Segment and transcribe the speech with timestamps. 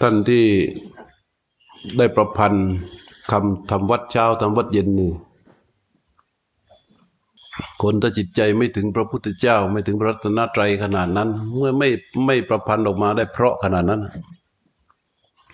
[0.00, 0.44] ท่านที่
[1.98, 2.68] ได้ประพันธ์
[3.30, 5.12] คำทำวัดเช้าทำวัดเย็นนี่
[7.82, 11.88] คนถ้าจิตใจไม่ถึงพระพุทธเจ้า ไม่ถึงพระรัตนตรัยขนาดนั้น เมื่อไม่
[12.26, 14.00] ไม่ประพันธ์ออกมาได้เพราะขนาดนั้น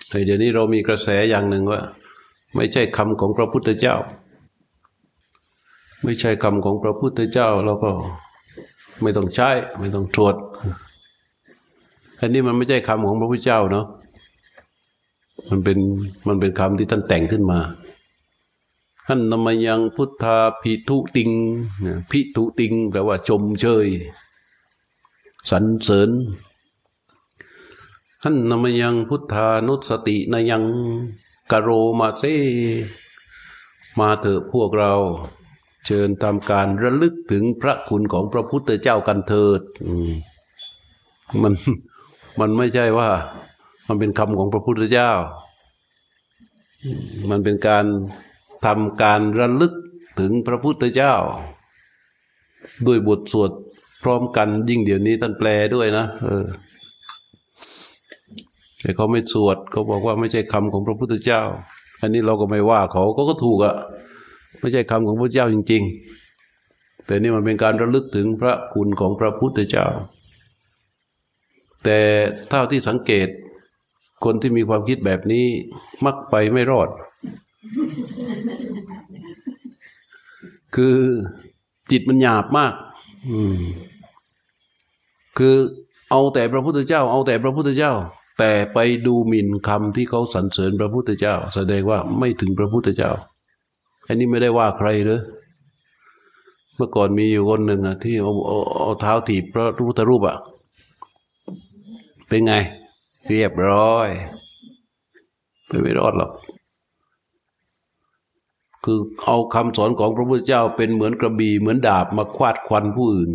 [0.08, 1.80] แต่เดี๋ยวนี้เรามีกระแสอย่างหนึ่งว่า
[2.56, 3.94] ไม่ใช่คำของพระพุทธเจ้า
[6.04, 7.90] ไม่ใช่คำของพระพุทธเจ้าเราก็
[9.02, 9.50] ไม่ต้องใช้
[9.80, 10.34] ไม่ต้องตรวจ
[12.20, 13.86] อันนี้มันไม่ใช่คำของพระพุทธเจ้าเนาะ
[15.50, 15.78] มันเป็น
[16.26, 17.60] มันเป็นคำที่ท่านแต่งขึ้นมา
[19.06, 21.30] ท่านนามยังพุทธาพิทุติง
[22.10, 23.88] พิทุติงแปลว่าชมเชย
[25.50, 26.10] สรรเสริญ
[28.22, 30.64] ท่านนามยังพุทธานุสตินายัง
[31.50, 32.22] กโรมาเซ
[33.98, 34.92] มาเถอะพวกเรา
[35.86, 39.60] เชิญทำการระลึกถึงพระคุณของพระพุทธเจ้ากันเถิด
[40.04, 40.14] ม
[41.42, 41.54] มัน
[42.40, 43.08] มันไม่ใช่ว่า
[43.88, 45.10] มันเป็นคำของพระพุทธเจ้า
[47.30, 47.84] มันเป็นการ
[48.64, 49.72] ทำการระลึก
[50.20, 51.14] ถึงพระพุทธเจ้า
[52.86, 53.50] ด้วยบทสวด
[54.02, 56.46] พร้อมกันยิ่งเดี๋ยวนี้ท่านแปลด้วยนะเออ
[58.80, 61.42] แต่เขาไม่สวดเขาบอกว่าไม่ใช่คำของพระพุทธเจ้า
[62.00, 63.74] อันนี้เราก็ไม่ว่าเขาก็ก็ถูกอะ
[64.60, 65.82] ไม่ใช่คำของพระเจ้าจริง
[66.44, 69.86] ๆ แต่นี่มันเป็นการระลึกถึงพระคุณของพระพุทธเจ้า
[71.86, 72.00] แต่
[72.48, 73.28] เท่าที่สังเกต
[74.24, 75.46] คนที่มีความคิดแบบนี้
[76.04, 76.88] มักไปไม่รอด
[80.74, 80.96] คือ
[81.90, 82.74] จิตมันหยาบมาก
[85.38, 85.56] คือ
[86.10, 87.92] เอาแต่พระพุทธเจ้า เอาแต่พระพุทธเจ้า
[88.38, 93.10] แต่ไปดูหมิ่นคำที่เขาสรรเสริญพระพุทธเจ้า แสดงว่าไม่ถึงพระพุทธเจ้า
[94.06, 95.20] อันนี้ไม่ได้ว่าใครเลย
[96.74, 100.38] เมื่อก่อนมีอยู่คนหนึ่งอะที่เอาเอาเอาเท้าถีบพระพุทธรูปอะ
[102.28, 102.52] เป็นไง
[103.28, 104.08] เรียบร้อย
[105.66, 106.32] ไปไม่รอดหรอก
[108.84, 113.30] คือเอาคำสอนของพระพุทธเจ้าเป็นเหมือนกระบี่เหมือนดาบมาควาดควันผู้อื่น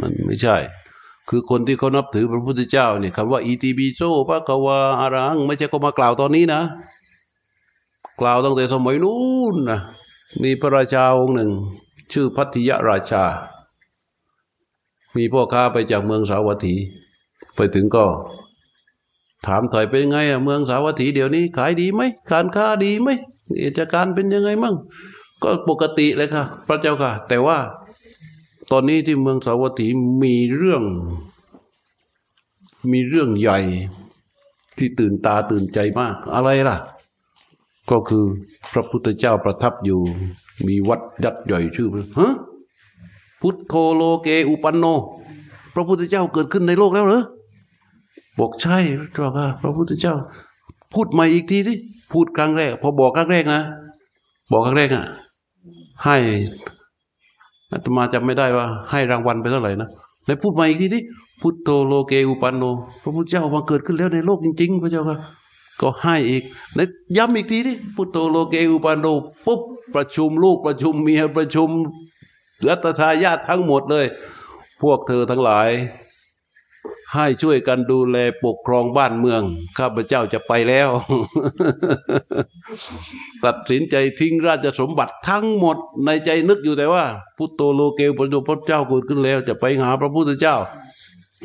[0.00, 0.56] มันไม่ใช่
[1.28, 6.60] คือคนที่เขานับถือพระพุทธเจ้าเนี่ยคำว่าอีติบิโซพระกวาอารัง ไม่ใช่เขามากล่าวตอนนี้นะ
[8.20, 9.18] กล่าวตั้งแต่สมัยนู้
[9.52, 9.80] นนะ
[10.42, 11.50] มีพระราชาองค์หนึ่ง
[12.12, 13.24] ชื่อพัทธิยราชา
[15.16, 16.74] มีพ่อค้าไปจากเมืองสาวัตถี
[17.56, 18.06] ไปถึงก็
[19.46, 23.08] ถามถอยเป็นไงอะเมืองสาวัตถีเดี๋ยวนี้ ขายดีไหมการค้าดีไหม
[23.62, 24.74] กิจการเป็นยังไงมั่ง
[25.42, 27.58] ก็ปกติเลยค่ะ พระเจ้าค่ะ แต่ว่า
[28.70, 29.88] ตอนนี้ที่เมืองสาวัตถี
[30.22, 30.82] มีเรื่อง
[32.92, 33.58] มีเรื่องใหญ่
[34.76, 36.76] ที่ตื่นตาตื่นใจมาก อะไรล่ะ
[37.90, 38.24] ก็คือ
[38.72, 40.00] พระพุทธเจ้าประทับอยู่
[40.66, 41.88] มีวัดยัดใหญ่ชื่อ
[42.18, 42.34] ฮะ
[43.40, 44.84] พุทโธโลเกอุปันโน
[45.74, 47.22] พระพุทธเจ้าเกิดขึ้นในโลกแล้วเหรอ
[48.38, 50.14] บอกใช่พระค่ะพระพุทธเจ้า
[50.94, 51.74] พูดใหม่อีกทีสิ
[52.12, 53.62] พูดครั้งแรก พอบอกครั้งแรกนะ
[54.52, 55.04] บอกครั้งแรกอะ
[56.04, 56.16] ให้
[57.70, 59.88] อาตมาจำไม่ได้ว่า ให้รางวัลไปเท่าไหร่นะ
[60.26, 61.00] แล้วพูดใหม่อีกทีสิ
[61.40, 62.64] พุทโธโลเกอุปันโน
[63.02, 65.18] พระพุทธเจ้ามาเกิดขึ้นแล้วในโลกจริง ๆ พระเจ้าค่ะ
[65.80, 66.42] ก็ให้อีก
[66.74, 69.06] แล้วย้ำอีกทีดิพุทโธโลเกอุปันโน
[69.46, 69.60] ปุ๊บ
[69.94, 71.70] ประชุมลูกประชุมเมียประชุม
[72.66, 74.06] รัตทายาททั้งหมดเลย
[74.82, 75.68] พวกเธอทั้งหลาย
[77.14, 79.42] ให้ช่วยกันดูแลปกครองบ้านเมือง
[79.78, 80.88] ข้าพเจ้าจะไปแล้ว
[83.44, 87.04] ตัดสินใจทิ้งราชสมบัติทั้งหมดในใจนึกอยู่แต่ว่า
[87.36, 90.56] พุทโธโลเกอุปันโนพระเจ้าเกิดขึ้นแล้ว จะไปหาพระพุทธเจ้า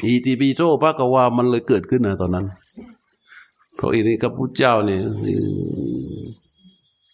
[0.04, 2.46] อีติปิโสพระกวามันเลยเกิดขึ้นนะตอนนั้น
[3.76, 5.02] เพราะอีนี่กับพุทธเจ้าเนี่ย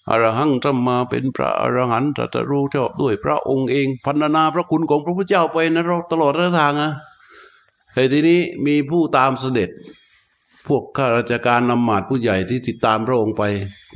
[0.09, 6.91] อรหังสัมมาเป็นพระอรหันต์ตรัสรู้ชอบด้วยพระองค์เองพันนาพระคุณของพระพุทธเจ้าไปนะเราตลอดระยะทางนะ
[7.97, 9.69] แต่ทีนี้มีผู้ตามเสด็จ
[10.67, 13.43] พวกข้าราชการนำหมาดผู้ใหญ่ที่ติดตามพระองค์ไป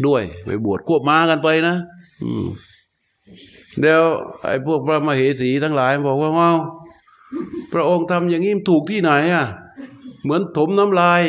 [0.08, 1.76] ด้วยไปบวชควบม้ากันไปนะ
[2.24, 2.46] อืม
[3.80, 4.04] เดี๋ยว
[4.46, 6.58] ไอ้พวกพระมเหสีทั้งหลาย บอกว่าว้าว
[7.74, 9.46] พระองค์ทำอย่างนี้ถูกที่ไหนอะ
[10.24, 11.24] เหมือนถมน้ำลาย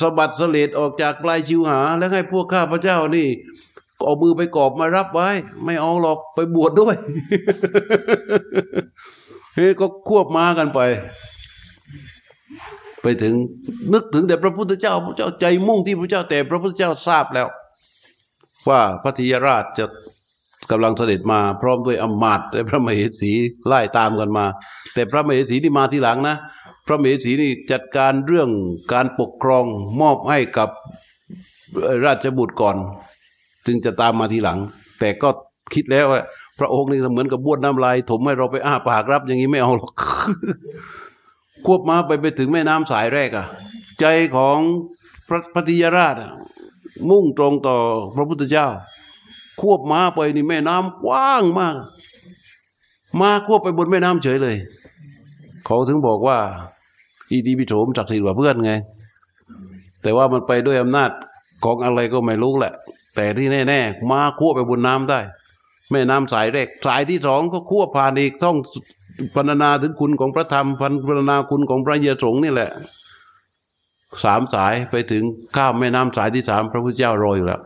[0.00, 3.28] สะบัดเสลดออกจากปลายชิวหา แล้วให้พวกข้าพระเจ้านี่
[4.04, 5.28] เอามือไปกอบมารับไว้
[5.64, 6.96] ไม่เอาหรอกไปบวชดด้วย
[9.54, 10.80] เฮ้ก็ควบม้ากันไป
[13.04, 13.34] ไปถึง
[13.92, 17.48] นึกถึงแต่พระพุทธเจ้าพระเจ้าใจมุ่งที่พระเจ้าแต่พระพุทธเจ้าทราบแล้ว
[18.68, 19.86] ว่าพระธิยราชจะ
[20.70, 23.32] กำลังเสด็จมาพร้อมด้วยอมาตย์และพระมเหสี
[23.66, 24.44] ไล่ตามกันมา
[24.94, 26.36] แต่พระมเหสีนี่มาทีหลังนะ
[26.86, 28.48] พระมเหสีนี่จัดการเรื่อง
[28.92, 29.64] การปกครอง
[30.00, 30.68] มอบให้กับ
[32.04, 32.76] ราชบุตรก่อน
[33.66, 34.58] จึงจะตามมาทีหลัง
[35.00, 35.28] แต่ก็
[35.74, 36.20] คิดแล้วว่า
[36.58, 39.92] พระองค์นี่เหมือนกับบ้วนน้ำลายถมให้เราไปอ้าปากรับ อย่างนี้ไม่เอาหรอก
[41.66, 43.46] ควบมาไปไปถึงแม่น้ำสายแรกอะ
[44.00, 44.04] ใจ
[44.36, 44.58] ของ
[45.28, 46.16] พระปฏิยราช
[47.10, 47.76] มุ่งตรงต่อ
[48.14, 48.66] พระพุทธเจ้า
[49.60, 51.76] ควบม้าไปนี่แม่น้ำกว้างมาก
[53.20, 54.56] มาควบไปบนแม่น้ำเฉยเลย
[55.66, 56.38] เขาถึงบอกว่า
[57.30, 58.72] อีทีปิโถมศักดิ์สิทธิ์กว่าเพื่อนไง
[60.02, 61.10] แต่ว่ามันไปด้วยอำนาจ
[61.64, 62.72] ของอะไรก็ไม่รู้แหละ
[63.16, 65.20] แต่ที่แน่ๆมาควบไปบนน้ำได้
[65.90, 68.56] แม่น้ำสายแรก สายที่สองก็ควบผ่านอีกต้อง
[69.34, 72.70] พรรณนาถึงคุณของพระธรรมพันพรรณนาคุณของพระเยสงนี่แหละ
[74.24, 75.22] สามสายไปถึง
[75.56, 77.60] ข้ามแม่น้ำสายที่สามพระพุทธเจ้ารออยู่แล้ว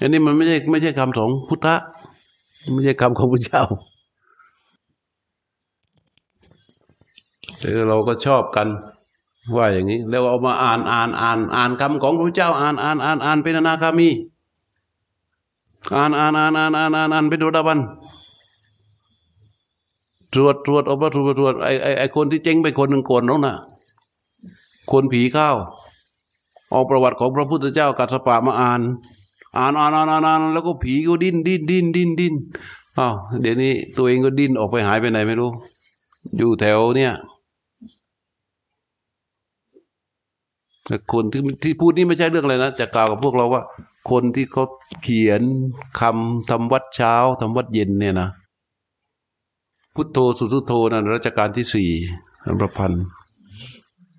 [0.00, 1.76] อันนี้มันไม่ใช่ไม่ใช่คำของพุทธะ
[2.72, 3.64] ไม่ใช่คำของพระเจ้า
[7.58, 8.68] แต่เราก็ชอบกัน
[9.56, 14.08] ว่าอย่างนี้ แล้วเอามาอ่านอ่านอ่านอ่านคำของพระเจ้าอ่านอ่านอ่านอ่านเป็นอนาคามี
[15.94, 17.78] อ่านอ่านอ่านอ่านอ่านอ่านอ่านเป็นโดาบัน
[20.32, 23.54] ตรวจตรวจเอามาตรวจตรวจไอไอไอคนที่เจ๊งไปคนหนึ่งคนน้องน่ะ
[24.92, 25.48] คนผีเข้า
[26.70, 28.80] เอาประวัติของพระพุทธเจ้ากัสสปะมาอ่าน
[29.56, 32.34] อ่านอ่านอ่านอ่านอ่านแล้วก็ผีก็ดิ้นดิ้นดิ้นดิ้นดิ้น
[32.98, 35.50] อ้าวเดี๋ยวนี้ตัวเองก็ดิ้นออกไปหายไปไหนไม่รู้
[36.36, 37.12] อยู่แถวเนี่ย
[40.86, 43.62] แต่คนที่ที่พูดนี่ไม่ใช่เรื่องอะไรนะจะกล่าวกับพวกเราว่า
[44.10, 44.64] คนที่เขา
[45.02, 45.42] เขียน
[46.00, 48.28] คำทำวัดเช้าทำวัดเย็นเนี่ยนะ
[49.94, 51.90] พุทโธสุสุโธนั่นรัชกาลที่สี่
[52.46, 53.04] อัมรพันธ์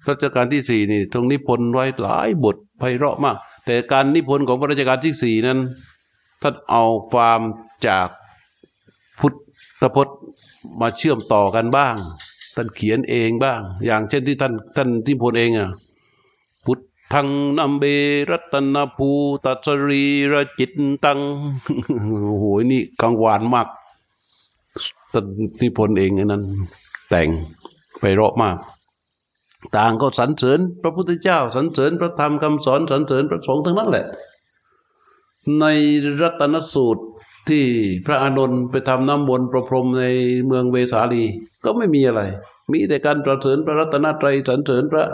[0.09, 5.59] รัชกาลที่สี่นี่ทรงนิพนธ์ไว้หลายบทไพเราะมาก แต่การนิพนธ์ของพระรัชกาลที่สี่นั้น
[6.41, 7.39] ท่านเอาความ
[7.87, 8.07] จาก
[9.19, 9.33] พุท
[9.81, 10.17] ธพจน์
[10.81, 11.97] มาเชื่อมต่อกันบ้าง
[12.55, 15.69] ท่านเขียนเองบ้าง อย่างเช่นที่ท่านท่านที่พลเองอะ
[17.13, 17.27] ทัง
[17.57, 17.83] นัมเบ
[18.31, 19.09] รัตนภู
[19.45, 20.71] ตัสรีระจิต
[21.05, 21.19] ตัง
[22.25, 23.67] โอ้โหนี่กังวานมาก
[25.11, 25.25] ท่าน
[25.61, 26.43] นิพนธ์เองนั้น
[27.09, 27.27] แต่ง
[27.99, 28.57] ไปเราะมาก
[29.75, 34.05] ต่างก็สรรเสริญ พระพุทธเจ้าสรรเสริญพระธรรมคำสอนสรรเสริญพระสงฆ์ทั้งนั้นแหละ
[35.59, 35.65] ใน
[36.21, 37.03] รัตนสูตร
[37.49, 37.63] ที่
[38.05, 40.05] พระอานนท์ไปทำน้ำมนต์ประพรมใน
[40.45, 41.23] เมืองเวสาลี
[41.63, 42.21] ก็ไม่มีอะไร
[42.71, 45.05] มีแต่การประเสริญพระรัตนตรัยสรรเสริญพระ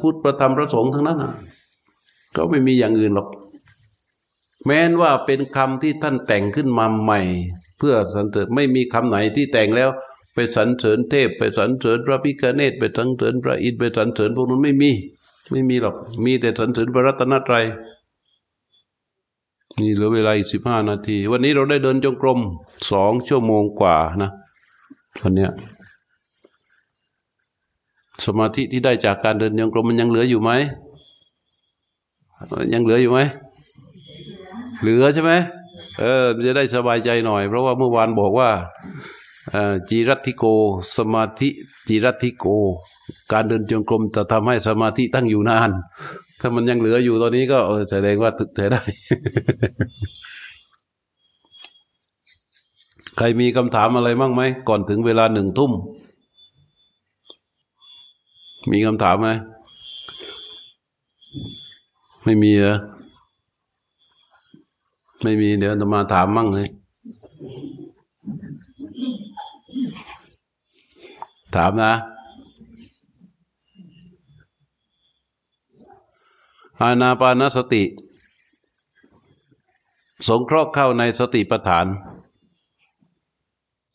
[0.00, 1.32] พุทธประธรรมพระสงฆ์ทั้งนั้นนะ
[2.36, 3.28] ก็ไม่มีอย่างอื่นหรอก
[4.64, 7.20] แม้นว่าเป็นคำที่ท่านแต่งขึ้นมาใหม่
[7.78, 9.90] เพื่อสรรเสริญไม่มีคำไหนที่แต่งแล้ว
[10.34, 14.90] ไปสรรเสริญเทพ ไปสรรเสริญพระพิฆเนศไปสรรเสริญพระอินทร์ไปสรรเสริญพวกนั้นไม่มี
[15.50, 17.64] ไม่มีหรอก มีแต่สรรเสริญพระรัตนตรัย
[19.80, 22.38] นี่เหลือเวลาอีกสิบห้านาที วันนี้เราได้เดินจงกรม
[22.92, 24.30] สองชั่วโมงกว่านะ
[25.22, 25.50] วันเนี้ย
[28.26, 30.50] สมาธิที่ได้จากการเดินจงกรมมันยังเหลืออยู่ไหม
[32.74, 33.18] ยังเหลืออยู่ไหม
[34.80, 35.32] เหลือใช่ไหม
[36.00, 38.50] เออจะได้สบายใจหน่อย เพราะว่าเมื่อวานบอกว่า
[39.88, 40.44] จีรัติโก
[40.96, 41.48] สมาธิ
[41.88, 42.44] จีรัติโก
[43.32, 45.70] การเดินจงกรมจะทำให้สมาธิตั้งอยู่นาน
[46.40, 47.58] ถ้ามันยังเหลืออยู่ตอนนี้ก็
[47.90, 48.82] แสดงว่าถึกเธอได้
[53.16, 55.72] ใครมีคำถามอะไรบ้างไหม ก่อนถึงเวลาหนึ่งทุ่ม
[58.70, 59.28] มีคำถามไหม
[62.24, 62.76] ไม่มีเหรอ
[65.22, 66.68] ไม่มี เดี๋ยวจะมาถามมั่งเลย
[71.56, 71.92] ถามนะ
[76.80, 77.82] อานาปานสติ
[80.28, 81.86] สงเคราะห์เข้าในสติปัฏฐาน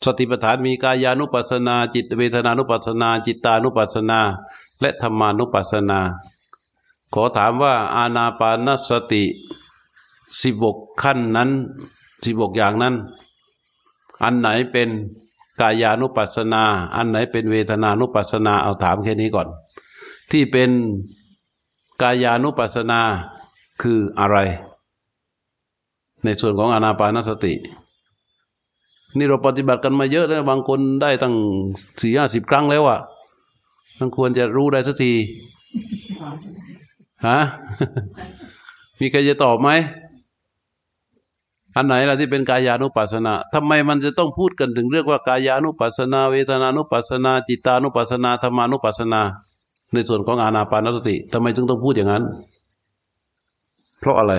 [0.04, 4.20] สติปัฏฐานมีกายานุปัสสนา จิตเวทนานุปัสสนา จิตานุปัสสนา
[4.80, 6.00] และธรรมานุปัสสนา
[7.14, 9.24] ขอถามว่าอานาปานสติ
[10.40, 11.50] สิบกขั้นนั้น
[12.24, 12.94] สิบกอย่างนั้น
[14.22, 14.88] อันไหนเป็น
[15.60, 16.62] กายานุปัสสนา
[16.96, 19.48] อันไหนเป็นเวทนานุปัสสนาเอาถามแค่นี้ก่อน
[20.30, 20.70] ที่เป็น
[22.02, 23.00] กายานุปัสสนา
[23.82, 24.36] คืออะไร
[26.24, 27.54] ในส่วนของอานาปานสติ
[29.18, 31.34] นี่เราปฏิบัติกันมาเยอะแล้วบางคนได้ตั้ง
[32.00, 32.98] สี่ห้าสิบครั้งแล้วอะ
[33.98, 35.12] มันควรจะรู้ได้สักที
[37.26, 37.38] ฮะ
[39.00, 39.70] มีใครจะตอบไหม
[41.76, 49.20] อันไหนล่ะที่เป็นกายานุปัสสนาทำไมมันจะต้องพูดกันถึงเรื่องว่ากายานุปัสสนา เวทนานุปัสสนา จิตานุปัสสนาธรรมานุปัสสนา
[49.92, 52.24] ในส่วนของอานาปานสติทำไมจึงต้องพูดอย่างนั้น
[53.98, 54.34] เพราะอะไร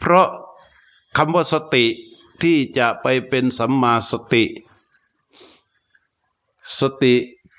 [0.00, 0.26] เพราะ
[1.16, 1.84] คำว่าสติ
[2.42, 4.44] ที่จะไปเป็นสัมมาสติ
[6.80, 7.14] สติ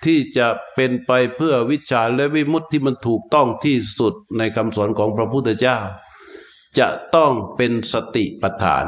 [0.06, 5.78] ที่จะเป็นไปเพื่อวิชาและวิมุตติที่มันถูกต้องที่สุดในคำสอนของพระพุทธเจ้า
[6.80, 8.86] จะต้องเป็นสติปัฏฐาน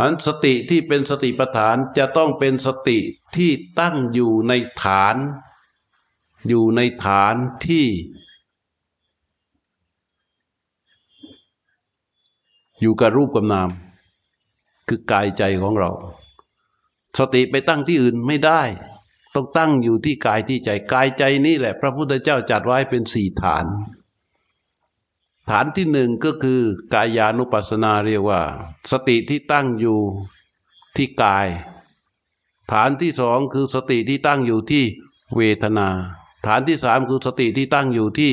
[0.00, 2.98] อันสติที่เป็นสติปัฏฐานจะต้องเป็นสติ
[3.36, 3.50] ที่
[3.80, 4.52] ตั้งอยู่ใน
[4.82, 5.16] ฐาน
[6.48, 7.34] อยู่ในฐาน
[7.66, 7.86] ที่
[12.84, 13.70] อยู่กับรูปกับนาม
[14.88, 15.90] คือกายใจของเรา
[17.18, 18.62] สติไปตั้งที่อื่นไม่ได้
[19.34, 23.64] ต้องตั้งอยู่ที่กายที่ใจ กายใจนี่แหละ พระพุทธเจ้าจัดไว้เป็นสี่ฐาน
[25.50, 26.60] ฐานที่หนึ่งก็คือ
[26.94, 28.40] กายานุปัสสนาเรียกว่า
[28.90, 30.00] สติที่ตั้งอยู่
[30.96, 31.48] ที่กาย
[32.72, 34.84] ฐานที่สองคือสติที่ตั้งอยู่ที่
[35.36, 35.88] เวทนา
[36.46, 38.32] ฐานที่สามคือสติที่ตั้งอยู่ที่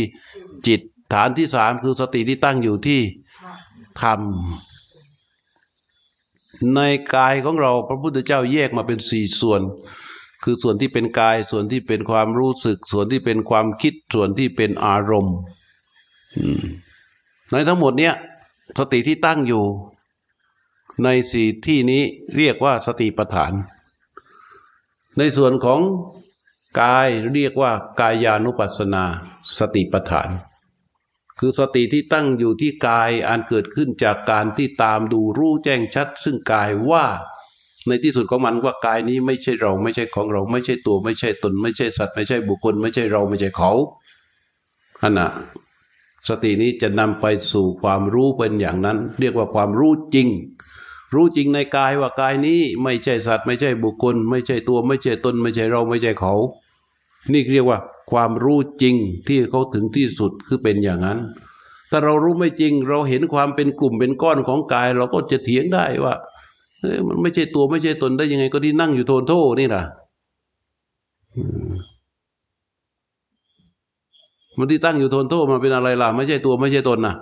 [0.68, 0.82] จิต
[1.14, 3.02] ฐานที่สามคือสติที่ตั้งอยู่ที่
[4.02, 4.22] ธรรม
[6.76, 6.80] ใน
[7.16, 9.62] กายของเราพระพุทธเจ้าแยกมาเป็นสี่ส่วน
[10.44, 15.36] คือส่วนที่เป็นกายส่วนที่เป็นความรู้สึก ส่วนที่เป็นความคิดส่วนที่เป็นอารมณ์
[17.52, 18.14] ในทั้งหมดเนี้ย
[18.80, 19.64] สติที่ตั้งอยู่
[21.04, 22.02] ในสี่ที่นี้
[22.38, 23.54] เรียกว่าสติปัฏฐาน
[25.18, 25.82] ในส่วนของ
[26.82, 29.04] กายเรียกว่ากายานุปัสสนา
[29.58, 30.30] สติปัฏฐาน
[31.44, 37.06] คือสติที่ตั้งอยู่ที่กายอันเกิดขึ้นจากการที่ตามดูรู้แจ้งชัด ซึ่งกายว่า
[37.88, 43.72] ในที่สุดของมันว่ากายนี้ไม่ใช่เราไม่ใช่ของเราไม่ใช่ตัวไม่ใช่ตน ไม่ใช่สัตว์ไม่ใช่บุคคล ไม่ใช่เราไม่ใช่เขา
[45.02, 45.30] อันน่ะ
[46.28, 50.28] สตินี้จะนำไปสู่ความรู้เป็นอย่างนั้น เรียกว่าความรู้จริง
[51.14, 56.34] รู้จริงในกายว่ากายนี้ไม่ใช่สัตว์ ไม่ใช่บุคคล ไม่ใช่ตัว ไม่ใช่ตน ไม่ใช่เราไม่ใช่เขา
[57.34, 57.80] นี่เรียกว่า
[58.12, 58.96] ความรู้จริง
[59.28, 61.20] ที่เขาถึงที่สุดคือเป็นอย่างนั้น
[61.92, 66.14] ถ้าเรารู้ไม่จริง เราเห็นความเป็นกลุ่มเป็นก้อนของกาย เราก็จะเถียงได้ว่า
[67.08, 69.84] มันไม่ใช่ตัวไม่ใช่ตนได้ยังไง ก็ที่นั่งอยู่โทนโทนี่นะ
[74.56, 77.16] มมันที่ตั้งอยู่โทนโทมันเป็นอะไรล่ะ ไม่ใช่ตัวไม่ใช่ตนนะ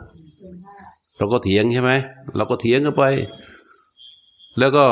[1.18, 1.92] เราก็เถียงใช่ไหม
[2.36, 3.04] เราก็เถียงกันไป
[4.60, 4.86] แล้วก็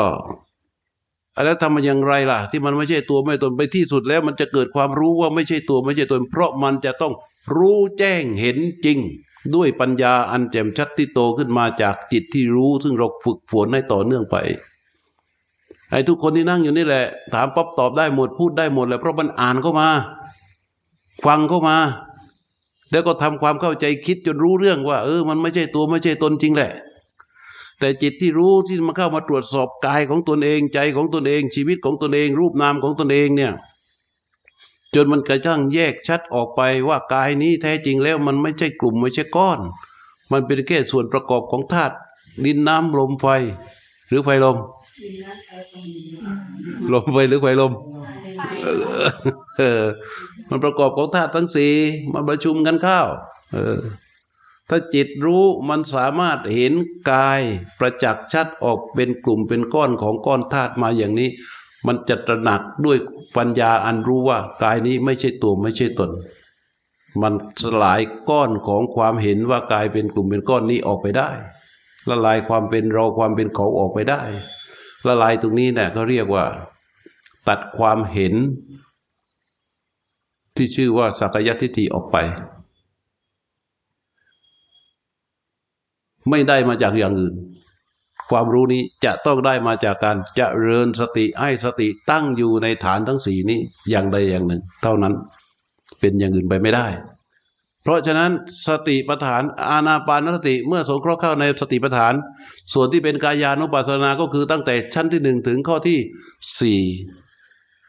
[1.46, 7.14] แล้วทำมันอย่างไรล่ะ ที่มันไม่ใช่ตัวไม่ตนไปที่สุดแล้ว มันจะเกิดความรู้ว่าไม่ใช่ตัวไม่ใช่ตน เพราะมันจะต้อง
[7.56, 8.98] รู้แจ้งเห็นจริง
[9.56, 14.38] ด้วยปัญญาอันแจ่มชัดที่โตขึ้นมาจากจิตที่รู้ ซึ่งเราฝึกฝนให้ต่อเนื่องไป
[15.92, 19.88] ไอ้ทุกคนที่นั่งอยู่นี่แหละ ถามป๊อบตอบได้หมดพูดได้หมดแหละเพราะมันอ่านเข้ามา
[21.26, 21.78] ฟังเข้ามา
[22.92, 26.72] แล้วก็ทำความเข้าใจคิดจนรู้เรื่องว่า เออ มันไม่ใช่ตัวไม่ใช่ตนจริงแหละ
[27.80, 33.52] แต่จิตที่รู้ที่มาเข้ามาตรวจสอบกายของตนเองใจของตนเอง ชีวิตของตนเอง รูปนามของตนเองเนี่ย
[34.96, 39.60] จนมันกระทั่งแยกชัดออกไปว่ากายนี้แท้จริงแล้วมันไม่ใช่กลุ่มไม่ใช่ก้อน
[40.32, 41.96] มันเป็นแค่ส่วนประกอบของธาตุ
[42.46, 43.28] ดินน้ำลมไฟ
[44.08, 44.58] หรือไฟลม
[46.94, 47.74] ลมไฟหรือไฟลม
[49.58, 49.84] เออ
[50.50, 51.74] มันประกอบของธาตุทั้งสี่
[52.14, 53.00] มันประชุมกันเข้า
[53.54, 53.80] เออ
[54.70, 56.74] ถ้าจิตรู้มันสามารถเห็น
[57.12, 57.42] กาย
[57.80, 61.30] ประจักษ์ชัดออกเป็นกลุ่มเป็นก้อนของก้อนธาตุมาอย่างนี้
[61.88, 62.98] มันจะตระหนักด้วย
[63.38, 66.12] ปัญญาอันรู้ว่ากายนี้ไม่ใช่ตัวไม่ใช่ตน
[67.22, 67.34] มัน
[67.64, 71.30] สลายก้อนของความเห็นว่ากายเป็นกลุ่มเป็นก้อนนี้ออกไปได้
[72.10, 74.22] ละลายความเป็นเราความเป็นเขาออกไปได้
[75.08, 76.46] ละลายตรงนี้เนี่ยเขาเรียกว่า
[77.48, 78.34] ตัดความเห็น
[80.56, 82.18] ที่ชื่อว่าสักยทิฏฐิออกไป
[86.30, 87.36] ไม่ได้มาจากอย่างอื่น
[88.30, 95.14] ความรู้นี้จะต้องได้มาจากการจเจริญสติให้สติตั้งอยู่ในฐานทั้งสี่นี้อย่างใดอย่างหนึ่ง เท่านั้น
[96.00, 96.88] เป็นอย่างอื่นไปไม่ได้
[97.84, 98.32] เพราะฉะนั้น
[98.68, 102.14] สติปัฏฐานอาณาปานสติเมื่อสงเคราะห์เข้าในสติปัฏฐาน
[102.74, 106.00] ส่วนที่เป็นกายานุปัสสนาก็คือตั้งแต่ชั้นที่หนึ่งถึงข้อที่
[106.60, 106.82] สี่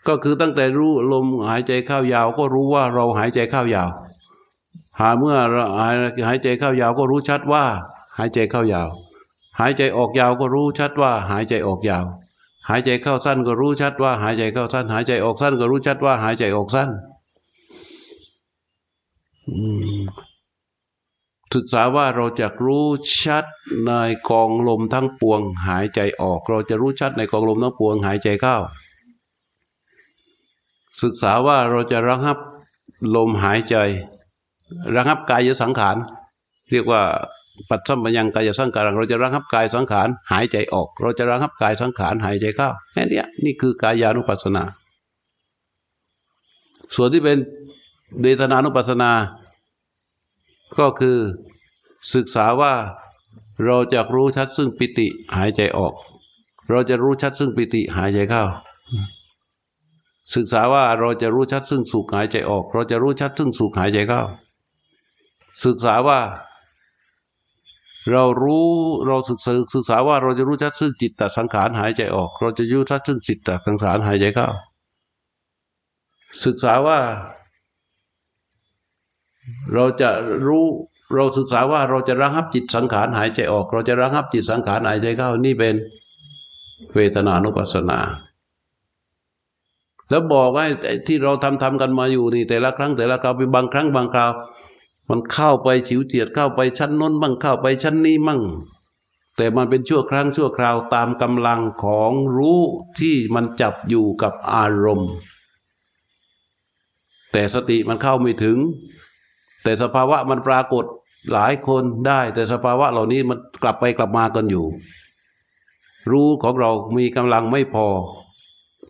[0.09, 3.91] ก็คือตั้งแต่รู้ลมหายใจเข้ายาว ก็รู้ว่าเราหายใจเข้ายาว
[5.01, 5.37] หาเมื่อ
[6.27, 7.65] หายใจเข้ายาวก็รู้ชัดว่า
[8.19, 8.89] หายใจเข้ายาว
[9.59, 12.05] หายใจออกยาวก็รู้ชัดว่าหายใจออกยาว
[12.69, 16.89] หายใจเข้าสั้นก็รู้ชัดว่าหายใจเข้าสั้น หายใจออกสั้นก็รู้ชัดว่าหายใจออกสั้น
[21.55, 22.87] ศึกษาว่าเราจะรู้
[23.23, 23.45] ชัด
[23.87, 23.93] ใน
[24.31, 28.57] กองลมทั้งปวง หายใจออก เราจะรู้ชัดในกองลมทั้งปวง หายใจเข้า
[31.03, 32.39] ศึกษาว่าเราจะระงับ
[33.15, 33.77] ลมหายใจ
[34.97, 35.97] ระงับกายสังขาร
[36.71, 37.03] เรียกว่า
[37.71, 44.65] ปัจจัมยังกายสังขารเราจะระงับกายสังขารหายใจออก เราจะระงับกายสังขารหายใจเข้าแค่นี้นี่คือกายานุปัสสนา
[46.95, 47.39] ส่วนที่เป็น
[48.23, 49.11] เวทนานุปัสสนา
[50.79, 51.17] ก็คือ
[52.15, 52.73] ศึกษาว่า
[53.65, 55.95] เราจะรู้ชัดซึ่งปิติหายใจออก
[56.71, 58.43] เราจะรู้ชัดซึ่งปิติหายใจเข้า
[60.35, 64.23] ศึกษาว่าเราจะรู้ชัดซึ่งสุขหายใจออก เราจะรู้ชัดซึ่งสุขหายใจเข้า
[65.65, 66.21] ศึกษาว่า
[68.13, 68.69] เรารู้
[69.07, 74.49] เราศึกษาศึกษาว่าเราจะรู้ชัดซึ่งจิตตสังขารหายใจออก เราจะรู้ชัดซึ่งจิตตสังขารหายใจเข้า
[76.45, 76.99] ศึกษาว่า
[79.75, 80.11] เราจะ
[80.47, 80.65] รู้
[81.15, 85.75] เราศึกษาว่าเราจะระงับจิตสังขารหายใจออก เราจะระงับจิตสังขารหายใจเข้า นี่เป็น
[86.95, 87.99] เวทนานุปัสสนา
[90.11, 90.65] แล้วบอกว่า
[91.07, 94.31] ที่เราทำทำกันมาอยู่นี่แต่ละครั้งแต่ละคราวเป็นบางครั้งบางคราว
[95.11, 98.43] มันเข้าไปฉิวเฉียดเข้าไปชั้นน้นบ้างเข้าไปชั้นนี้มั่ง
[99.37, 102.61] แต่มันเป็นชั่วครั้งชั่วคราวตามกำลังของรู้
[102.99, 105.11] ที่มันจับอยู่กับอารมณ์
[107.33, 108.59] แต่สติมันเข้าไม่ถึง
[109.63, 110.85] แต่สภาวะมันปรากฏ
[111.33, 114.67] หลายคนได้ แต่สภาวะเหล่านี้มันกลับไปกลับมากันอยู่
[116.11, 117.87] รู้ของเรามีกำลังไม่พอ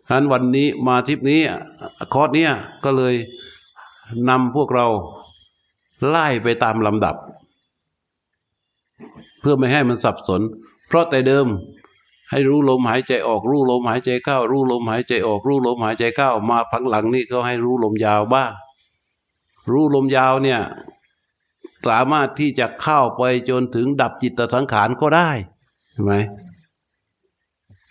[0.07, 1.41] ฉะนั้นวันนี้มาทริปนี้
[2.13, 2.51] คอร์สเนี้ย
[2.83, 3.15] ก็เลย
[4.29, 4.87] นำพวกเรา
[6.07, 7.15] ไล่ไปตามลำดับ
[9.39, 10.41] เพื่อไม่ให้มันสับสน
[10.87, 11.47] เพราะแต่เดิม
[12.31, 18.51] ให้รู้ลมหายใจออกรู้ลมหายใจเข้า รู้ลมหายใจออก รู้ลมหายใจเข้า มาพังหลังนี่ก็ให้รู้ลมยาวบ้าง
[19.71, 20.61] รู้ลมยาวเนี่ย
[21.87, 25.29] สามารถที่จะเข้าไปจนถึงดับจิตสังขารก็ได้
[25.91, 26.13] ใช่ไหม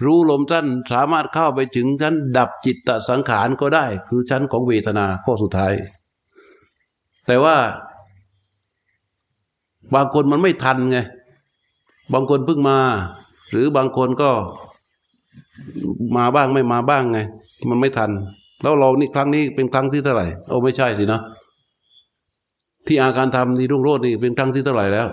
[0.04, 5.74] รู้ลมสั้นสามารถเข้าไปถึงชั้นดับจิตตสังขารก็ได้ คือชั้นของเวทนาข้อสุดท้าย
[7.26, 7.56] แต่ว่า
[9.94, 10.98] บางคนมันไม่ทันไง
[12.14, 12.78] บางคนเพิ่งมา
[13.50, 14.30] หรือบางคนก็
[16.16, 17.18] มาบ้างไม่มาบ้างไง
[17.70, 18.10] มันไม่ทัน
[18.62, 21.20] แล้วเรานี่ครั้งนี้เป็นครั้งที่เท่าไหร่โอ้ไม่ใช่สินะ
[22.86, 25.06] ที่อาการทำนี่รุ่งโรจน์นี่เป็นครั้งที่เท่าไหร่แล้ว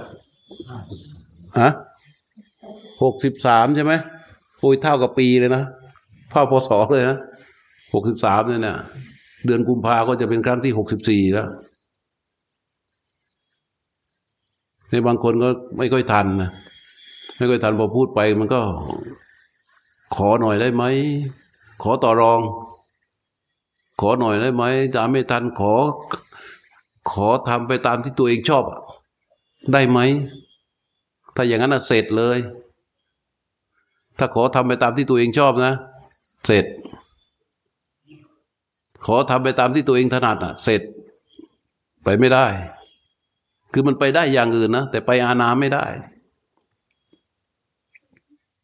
[1.60, 1.72] ฮะ
[3.04, 3.94] หกสิบสามใช่ไหม
[4.60, 5.64] โอ้ยเท่ากับปีเลยนะ
[6.32, 7.18] พ่อพศเลยนะ
[7.94, 8.78] หกสิบสามเนี่ย
[9.46, 11.48] เดือนกุมภาก็จะเป็นครั้งที่หกสิบสี่แล้ว
[14.90, 16.52] ในบางคนก็ไม่ค่อยทันนะ
[17.38, 18.62] ไม่ค่อยทันพอพูดไป มันก็
[20.16, 20.84] ขอหน่อยได้ไหม
[21.84, 22.40] ขอต่อรอง
[24.02, 24.64] ขอหน่อยได้ไหม
[24.96, 25.74] ตามไม่ทันขอ
[27.12, 28.80] ขอทำไปตามที่ตัวเองชอบอะ
[29.74, 30.00] ได้ไหม
[31.36, 32.38] ถ้าอย่างนั้นอะเสร็จเลย
[34.18, 35.74] ถ้าขอทำไปตามที่ตัวเองชอบนะ
[36.46, 36.66] เสร็จ
[39.06, 40.82] ขอทำไปตามที่ตัวเองถนัดอะเสร็จ
[42.04, 42.46] ไปไม่ได้
[43.78, 45.86] คือมันไปได้อย่างอื่นนะแต่ไปอาณาไม่ได้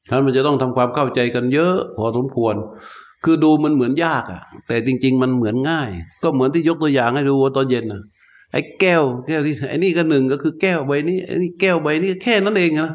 [0.08, 2.56] ฉะนั้นมันจะต้องทำความเข้าใจกันเยอะพอสมควร
[3.24, 5.90] คือดูมันเหมือนยากอะ่ะ แต่จริง ๆ มันเหมือนง่าย
[6.24, 8.02] ก็เหมือนที่ยกตัวอย่างให้ดูว่าตอนเย็นนะ
[8.52, 12.92] ไอ้แก้วแก้วที่ไอ้นี่ก็หนึ่งก็คือแก้วใบนี้ไอ้นี่แก้วใบนี้แค่นั้นเองนะ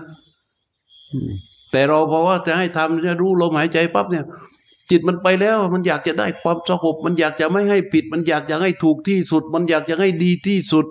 [1.72, 4.24] แต่เราพอว่าจะให้ทำจะรู้ลมหายใจปั๊บเนี่ย
[4.90, 10.86] จิตมันไปแล้ว มันอยากจะได้ความสงบมันอยากจะไม่ให้ผิด มันอยากจะให้ถูกที่สุด มันอยากจะให้ดีที่สุด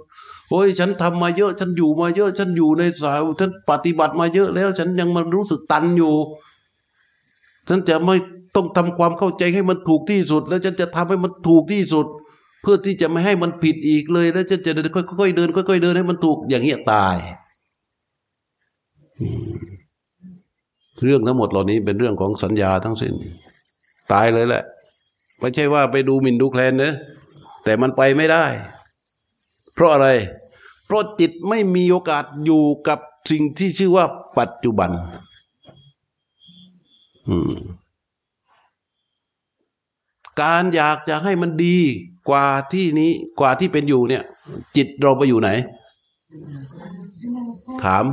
[0.49, 6.13] โอ้ยฉันทำมาเยอะ ฉันอยู่มาเยอะ ฉันอยู่ในสายฉันปฏิบัติมาเยอะแล้ว ฉันยังมารู้สึกตันอยู่
[7.67, 8.15] ฉันจะไม่
[8.55, 12.05] ต้องทำความเข้าใจให้มันถูกที่สุด แล้วฉันจะทำให้มันถูกที่สุด
[12.62, 17.15] เพื่อที่จะไม่ให้มันผิดอีกเลย แล้วฉันจะเดินค่อยๆเดินค่อยๆเดินให้มันถูกอย่างเงี้ยตาย
[21.03, 23.13] เรื่องทั้งหมดเหล่านี้เป็นเรื่องของสัญญาทั้งสิ้น
[24.12, 24.63] ตายเลยแหละ
[25.39, 26.93] ไม่ใช่ว่าไปดูหมิ่นดูแคลนเนะ
[27.63, 28.45] แต่มันไปไม่ได้
[29.75, 30.07] เพราะอะไร
[30.85, 32.99] เพราะจิตไม่มีโอกาสอยู่กับ
[33.31, 34.05] สิ่งที่ชื่อว่า
[34.38, 34.91] ปัจจุบัน
[40.41, 41.77] การอยากจะให้มันดี
[42.29, 44.23] กว่าที่นี้กว่าที่เป็นอยู่เนี่ย
[44.75, 45.49] จิตเราไปอยู่ไหน
[47.83, 48.03] ถาม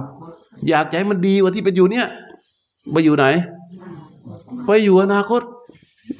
[0.68, 2.06] อยากให้มันดีกว่าที่เป็นอยู่เนี่ย
[2.92, 3.26] ไปอยู่ไหน
[4.66, 5.42] ไปอยู่อนาคต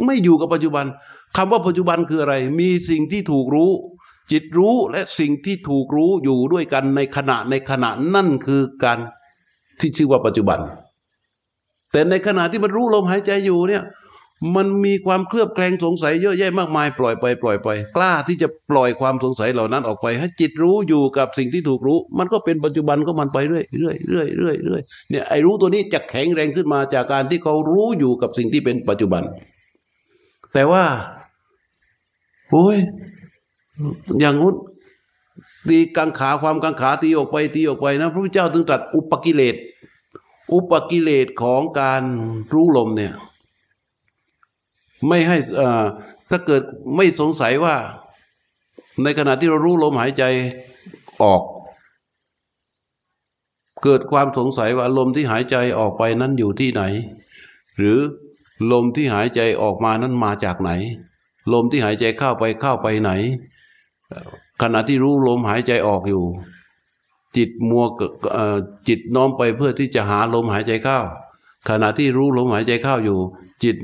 [0.05, 0.85] ไม่อยู่กับปัจจุบัน
[1.37, 3.70] คำว่าปัจจุบันคืออะไร มีสิ่งที่ถูกรู้
[4.33, 8.99] จิตรู้และสิ่งที่ถูกรู้อยู่ด้วยกันในขณะในขณะนั่นคือการ
[9.81, 10.59] ที่ชื่อว่าปัจจุบัน
[11.92, 13.85] แต่ในขณะที่มันรู้ลมหายใจอยู่เนี่ย
[14.57, 29.23] มันมีความเคลือบแคลงสงสัยเยอะแยะมากมาย ปล่อยไปปล่อยไป กล้าที่จะปล่อยความสงสัยเหล่านั้นออกไป ให้จิตรู้อยู่กับสิ่งที่ถูกรู้ มันก็เป็นปัจจุบันก็มันไปเรื่อยเรื่อยเรื่อยเรื่อยเรื่อยเนี่ยไอ้รู้ตัวนี้จะแข็งแรงขึ้นมาจากการที่เขารู้อยู่กับสิ่งที่เป็นปัจจุบัน
[30.55, 30.85] แต่ว่า
[32.51, 32.79] โอ้ย
[34.21, 34.55] อย่างงู้น
[35.69, 39.57] ตีกังขาความกังขาตีออกไปตีออกไปนะ พระพุทธเจ้าถึงตรัสอุปกิเลส
[40.53, 42.03] อุปกิเลสของการ
[42.53, 43.15] รู้ลมเนี่ย
[45.09, 45.85] ไม่ให้อ่อ
[46.31, 46.63] ถ้าเกิด
[46.97, 47.77] ไม่สงสัยว่า
[49.03, 50.25] ในขณะที่เรารู้ลมหายใจ
[51.23, 51.43] ออก
[53.83, 56.83] เกิดความสงสัยว่าลมที่หายใจออกไปนั้นอยู่ที่ไหน
[57.77, 57.99] หรือ
[58.73, 60.71] ลมที่หายใจออกมานั้นมาจากไหน
[61.53, 63.11] ลมที่หายใจเข้าไปเข้าไปไหน
[64.62, 66.25] ขณะที่รู้ลมหายใจออกอยู่
[67.37, 67.85] จิตมัว
[68.88, 70.98] จิตน้อมไปเพื่อที่จะหาลมหายใจเข้า
[71.68, 73.18] ขณะที่รู้ลมหายใจเข้าอยู่
[73.64, 73.77] จิต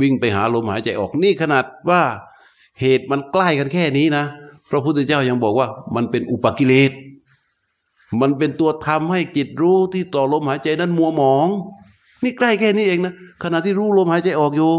[0.00, 2.02] วิ่งไปหาลมหายใจออกนี่ขนาดว่า
[2.80, 4.24] เหตุมันใกล้กันแค่นี้นะ
[4.70, 6.92] พระพุทธเจ้ายังบอกว่ามันเป็นอุปกิเลส
[8.20, 11.48] มันเป็นตัวทำให้จิตรู้ที่ต่อลมหายใจนั้นมัวหมอง
[12.22, 14.72] นี่ใกล้แค่นี้เองนะขณะที่รู้ลมหายใจออกอยู่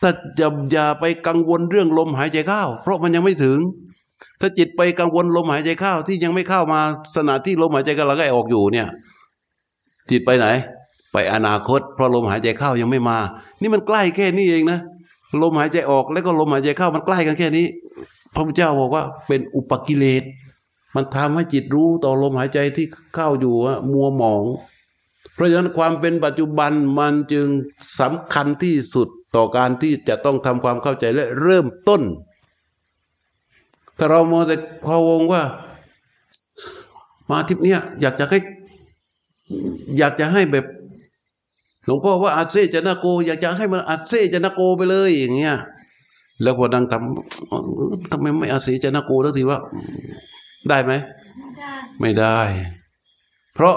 [0.00, 3.58] แต่อย่าอย่าไปกังวลเรื่องลมหายใจเข้า เพราะมันยังไม่ถึง
[4.40, 6.80] ถ้าจิตไปกังวลลมหายใจเข้าที่ยังไม่เข้ามา
[7.16, 8.88] ขณะที่ลมหายใจกำลังออกอยู่เนี่ย
[10.10, 10.46] จิตไปไหน
[11.12, 13.18] ไปอนาคต เพราะลมหายใจเข้ายังไม่มา
[13.60, 14.78] นี่มันใกล้แค่นี้เองนะ
[15.42, 17.66] ลมหายใจออกแล้วก็ลมหายใจเข้ามันใกล้กันแค่นี้
[18.34, 20.22] พระพุทธเจ้าบอกว่าเป็นอุปกิเลส
[20.94, 23.54] มันทำให้จิตรู้ต่อลมหายใจที่เข้าอยู่
[23.92, 24.44] มัวหมอง
[25.34, 27.46] เพราะฉะนั้นความเป็นปัจจุบันมันจึง
[28.00, 32.02] สำคัญที่สุด ต่อการที่จะต้องทำความเข้าใจและเริ่มต้น
[33.98, 35.42] ถ้าเราโมวแต่พะวงว่า
[37.30, 38.38] มาทริปเนี้ยอยากจะให้
[39.98, 40.66] อยากจะให้แบบ
[41.84, 45.56] หลวงพ่อว่าอาเซจนะโก อยากจะให้มันอาเซจนะโกไปเลยอย่างเงี้ย
[46.42, 49.58] แล้วพอดังทำทำไมไม่อาเซจนะโกแล้วทีว่า
[50.68, 50.92] ได้ไหม
[52.00, 52.40] ไม่ได้
[53.54, 53.76] เพราะ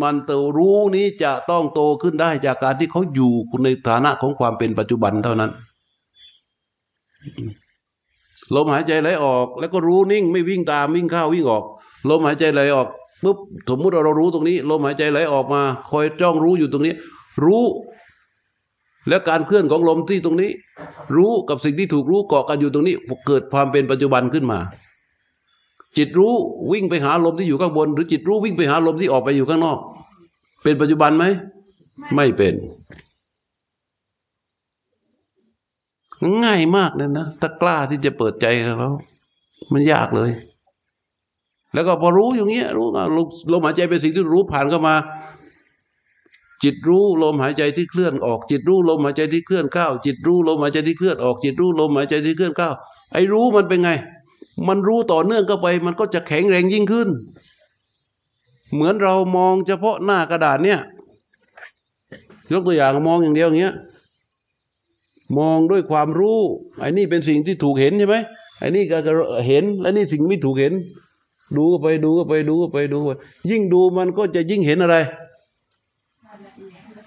[0.00, 3.32] มันเตวรู้นี้จะต้องโตขึ้นได้จากการที่เขาอยู่
[3.64, 5.50] ในฐานะของความเป็นปัจจุบันเท่านั้น
[8.54, 11.64] ลมหายใจไหลออก แล้วก็รู้นิ่งไม่วิ่งตามวิ่งเข้าวิ่งออก
[12.10, 12.88] ลมหายใจไหลออก
[13.22, 16.94] ปุ๊บสมมุติเรารู้ตรงนี้ ลมหายใจไหลออกมา คอยจ้องรู้อยู่ตรงนี้
[17.44, 17.64] รู้
[19.08, 20.50] แล้วการเคลื่อนของลมที่ตรงนี้
[21.16, 22.94] รู้กับสิ่งที่ถูกรู้เกาะกันอยู่ตรงนี้
[23.26, 24.58] เกิดความเป็นปัจจุบันขึ้นมา
[25.96, 26.34] จิตรู้
[26.72, 29.78] วิ่งไปหาลมที่อยู่ข้างบน หรือจิตรู้วิ่งไปหาลมที่ออกไปอยู่ข้างนอก
[30.62, 31.24] เป็นปัจจุบันไหม
[32.16, 32.54] ไม่เป็น
[36.44, 38.90] ง่ายมากเลยนะถ้ากล้าที่จะเปิดใจกับเขา
[39.72, 40.30] มันยากเลย
[41.74, 44.94] แล้วก็พอรู้อย่างเงี้ยรู้อะลมลมหายใจเป็นสิ่งที่รู้ผ่านเข้ามา
[46.64, 52.70] จิตรู้ลมหายใจที่เคลื่อนออก จิตรู้ลมหายใจที่เคลื่อนเข้า จิตรู้ลมหายใจที่เคลื่อนออก จิตรู้ลมหายใจที่เคลื่อนเข้า
[53.12, 53.90] ไอ้รู้มันเป็นไง
[54.68, 57.08] มันรู้ต่อเนื่องเข้าไป มันก็จะแข็งแรงยิ่งขึ้น
[58.72, 60.80] เหมือนเรามองเฉพาะหน้ากระดาษเนี่ย
[62.52, 63.74] ยกตัวอย่างมองอย่างเดียวอย่างเงี้ย
[65.38, 66.38] มองด้วยความรู้
[66.80, 68.16] ไอ้นี่เป็นสิ่งที่ถูกเห็นใช่ไหม
[68.58, 68.96] ไอ้นี่ก็
[69.46, 70.72] เห็นและนี่สิ่งไม่ถูกเห็น
[71.56, 73.10] ดูไปดูไปดูไปดูไป
[73.50, 74.96] ยิ่งดูมันก็จะยิ่งเห็นอะไร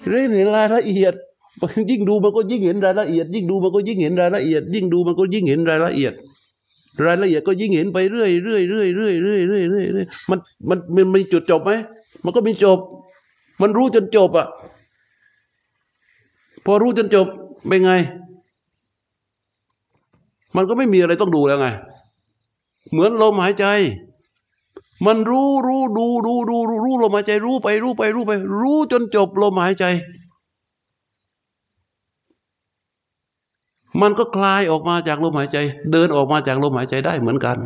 [0.10, 1.14] เรื่องเห็นรายละเอียด
[1.90, 6.14] ยิ่งดูมันก็ยิ่งเห็นรายละเอียด ยิ่งดูมันก็ยิ่งเห็นรายละเอียด ยิ่งดูมันก็ยิ่งเห็นรายละเอียด
[7.06, 11.72] รายละเอียดก็ยิ่งเห็นไปเรื่อยเรื่อยเรื่อยเรื่อยเรื่อยเรื่อยเรื่อยเรื่อยมันมันมันมีจุดจบไหม
[12.26, 12.80] มันก็มีจบ
[13.62, 14.48] มันรู้จนจบอะ
[16.66, 17.28] พอรู้จนจบ
[17.68, 17.94] เป็นไง
[20.56, 21.68] มันก็ไม่มีอะไรต้องดูแล้วไง
[22.92, 23.66] เหมือนลมหายใจ
[25.06, 28.32] มันรู้รู้ดูดูดูรู้รู้ลมหายใจรู้ไปรู้ไปรู้ไป
[28.62, 29.86] รู้จนจบลมหายใจ
[34.02, 35.58] มันก็คลายออกมาจากลมหายใจ
[35.92, 37.58] เดินออกมาจากลมหายใจได้เหมือนกัน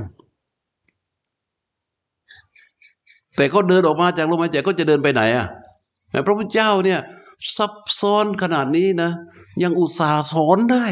[3.35, 5.47] แต่เขาเดินออกมาจากลมหายใจก็จะเดินไปไหนอะ
[6.25, 6.99] พระพุทธเจ้าเนี่ย
[7.57, 9.11] ซับซ้อนขนาดนี้นะ
[9.63, 10.85] ยังอุตส่าห์สอนได้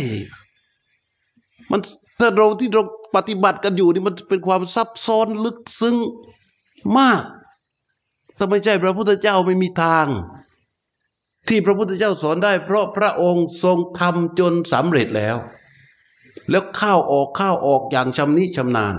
[1.71, 1.82] มัน
[2.19, 2.84] ถ้าเราที่เรา
[3.15, 5.95] ปฏิบัติกันอยู่นี่มันเป็นความซับซ้อนลึกซึ้ง
[6.97, 7.23] มาก
[8.38, 10.06] ถ้าไม่ใช่พระพุทธเจ้าไม่มีทาง
[11.47, 15.36] ที่พระพุทธเจ้าสอนได้ เพราะพระองค์ทรงทำจนสำเร็จแล้ว
[16.49, 18.95] แล้วข้าวออกข้าวออกอย่างชำนิชำนาญ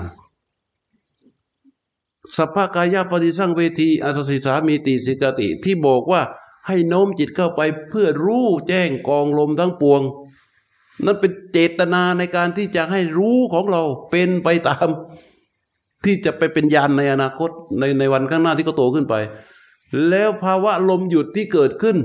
[2.36, 6.20] สัพพกายปฏิสั่งเวทีอาสสิสามีติสิกติที่บอกว่า
[6.66, 10.02] ให้โน้มจิตเข้าไปเพื่อรู้แจ้งกองลมทั้งปวง
[11.04, 14.88] นั่นเป็นเจตนาในการที่จะให้รู้ของเราเป็นไปตาม
[16.04, 19.14] ที่จะไปเป็นยานในอนาคตในในวันข้างหน้าที่เขาโตขึ้นไป
[20.08, 21.96] แล้วภาวะลมหยุดที่เกิดขึ้น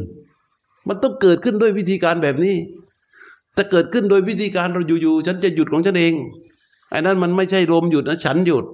[0.88, 2.56] มันต้องเกิดขึ้นด้วยวิธีการแบบนี้
[3.54, 6.14] แต่เกิดขึ้นโดยวิธีการเราอยู่ๆฉันจะหยุดของฉันเอง
[6.90, 8.66] ไอ้นั้นมันไม่ใช่ลมหยุดนะฉันหยุด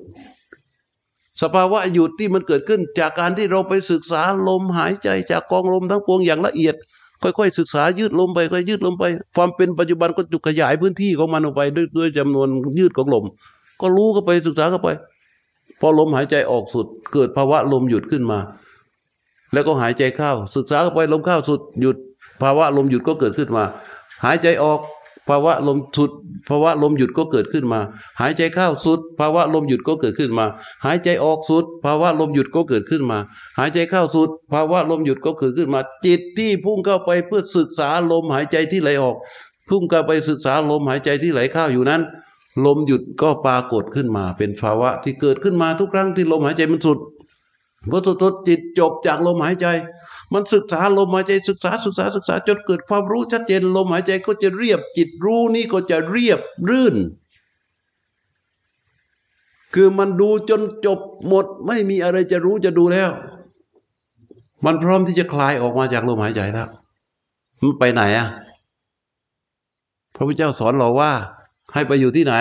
[1.41, 6.75] สภาวะหยุดที่มันเกิดขึ้นจากการที่เราไปศึกษาลมหายใจจากกองลมทั้งปวงอย่างละเอียด
[7.23, 9.03] ค่อยๆ ศึกษายืดลมไปค่อยยืดลมไป
[9.35, 12.47] ความเป็นปัจจุบันก็จุกขยายพื้นที่ของมันออกไปด้วยด้วยจำนวน
[12.79, 13.25] ยืดของลม
[13.81, 14.89] ก็รู้เข้าไปศึกษาเข้าไป
[15.79, 18.39] พอลมหายใจออกสุด เกิดภาวะลมหยุดขึ้นมา
[19.53, 21.97] แล้วก็หายใจเข้าศึกษาเข้าไปลมเข้าสุดหยุด
[22.41, 23.63] ภาวะลมหยุดก็เกิดขึ้นมา
[24.25, 24.79] หายใจออก
[25.29, 26.11] ภาวะลมสุด
[26.49, 27.79] ภาวะลมหยุดก็เกิดขึ้นมา
[28.21, 30.45] หายใจเข้าสุดภาวะลมหยุดก็เกิดขึ้นมา
[30.85, 33.17] หายใจออกสุดภาวะลมหยุดก็เกิดขึ้นมา
[33.59, 39.15] หายใจเข้าสุดภาวะลมหยุดก็เกิดขึ้นมา จิตที่พุ่งเข้าไปเพื่อศึกษาลมหายใจที่ไหลออก
[39.69, 42.01] พุ่งเข้าไปศึกษาลมหายใจที่ไหลเข้าอยู่นั้น
[42.65, 46.97] ลมหยุดก็ปรากฏขึ้นมา เป็นภาวะที่เกิดขึ้นมาทุกครั้งที่ลมหายใจมันสุด
[47.91, 49.67] พอสุดๆจิตจบจากลมหายใจ
[50.33, 56.39] มันศึกษาลมหายใจศึกษาศึกษาศึกษาจนเกิดความรู้ชัดเจนลมหายใจก็จะเรียบจิตรู้นี่ก็จะเรียบ
[56.69, 56.95] รื่น
[59.73, 63.09] คือมันดูจนจบหมดไม่มีอะไรจะรู้จะดูแล้ว
[64.65, 66.69] มันพร้อมที่จะคลายออกมาจากลมหายใจแล้ว
[67.61, 68.27] มันไปไหนอะ
[70.15, 71.11] พระพุทธเจ้าสอนเราว่า
[71.73, 72.33] ให้ไปอยู่ที่ไหน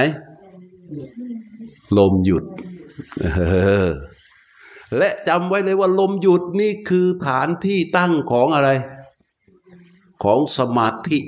[1.99, 2.45] ลมหยุด
[3.21, 3.27] เอ
[3.85, 3.89] อ
[4.97, 8.71] และจำไว้เลยว่าลมหยุดนี่คือฐานที่ตั้งของอะไร
[10.23, 11.19] ของสมาธิ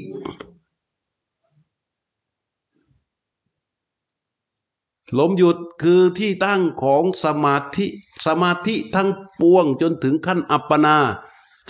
[5.18, 7.86] ลมหยุดคือที่ตั้งของสมาธิ
[8.26, 9.08] สมาธิทั้ง
[9.40, 10.96] ปวงจนถึงขั้นอัปปนา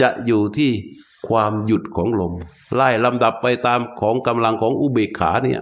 [0.00, 0.70] จะอยู่ที่
[1.28, 2.32] ความหยุดของลม
[2.74, 5.60] ไล่ลำดับไปตามของกำลังของอุเบกขาเนี่ย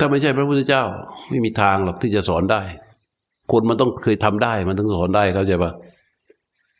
[0.00, 0.82] ถ้าไม่ใช่พระพุทธเจ้า
[1.28, 2.62] ไม่มีทางหรอกที่จะสอนได้
[3.52, 5.72] คนมันต้องเคยทำได้ มันถึงสอนได้เข้าใจปะ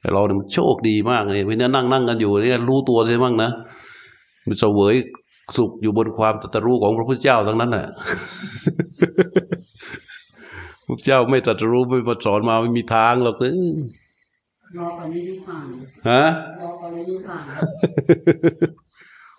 [0.00, 3.50] แต่เราเนี่ยมันโชคดีมากเลยวันนี้นั่งนั่งกันอยู่เนี่ยรู้ตัวใช่มั้งนะ
[4.46, 4.94] มันเสวย
[5.56, 7.86] สุขอยู่บนความตรัสรู้ของพระพุทธเจ้าทั้งนั้นแหละ
[10.84, 13.54] พระพุทธเจ้าไม่ตรัสรู้ไม่มาสอนมาไม่มีทางหรอกเออ
[14.78, 15.66] รอก่อนนี้นิพพาน
[16.10, 16.24] ฮะ
[16.62, 17.42] รอก่อนนี้นิพพาน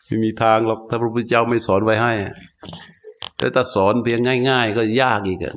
[0.06, 2.14] ไม่มีทางหรอกถ้าพระพุทธเจ้าไม่สอนไว้ให้
[3.38, 5.56] แต่ถ้าสอนเพียงง่าย ๆ ก็ยากอีกอะ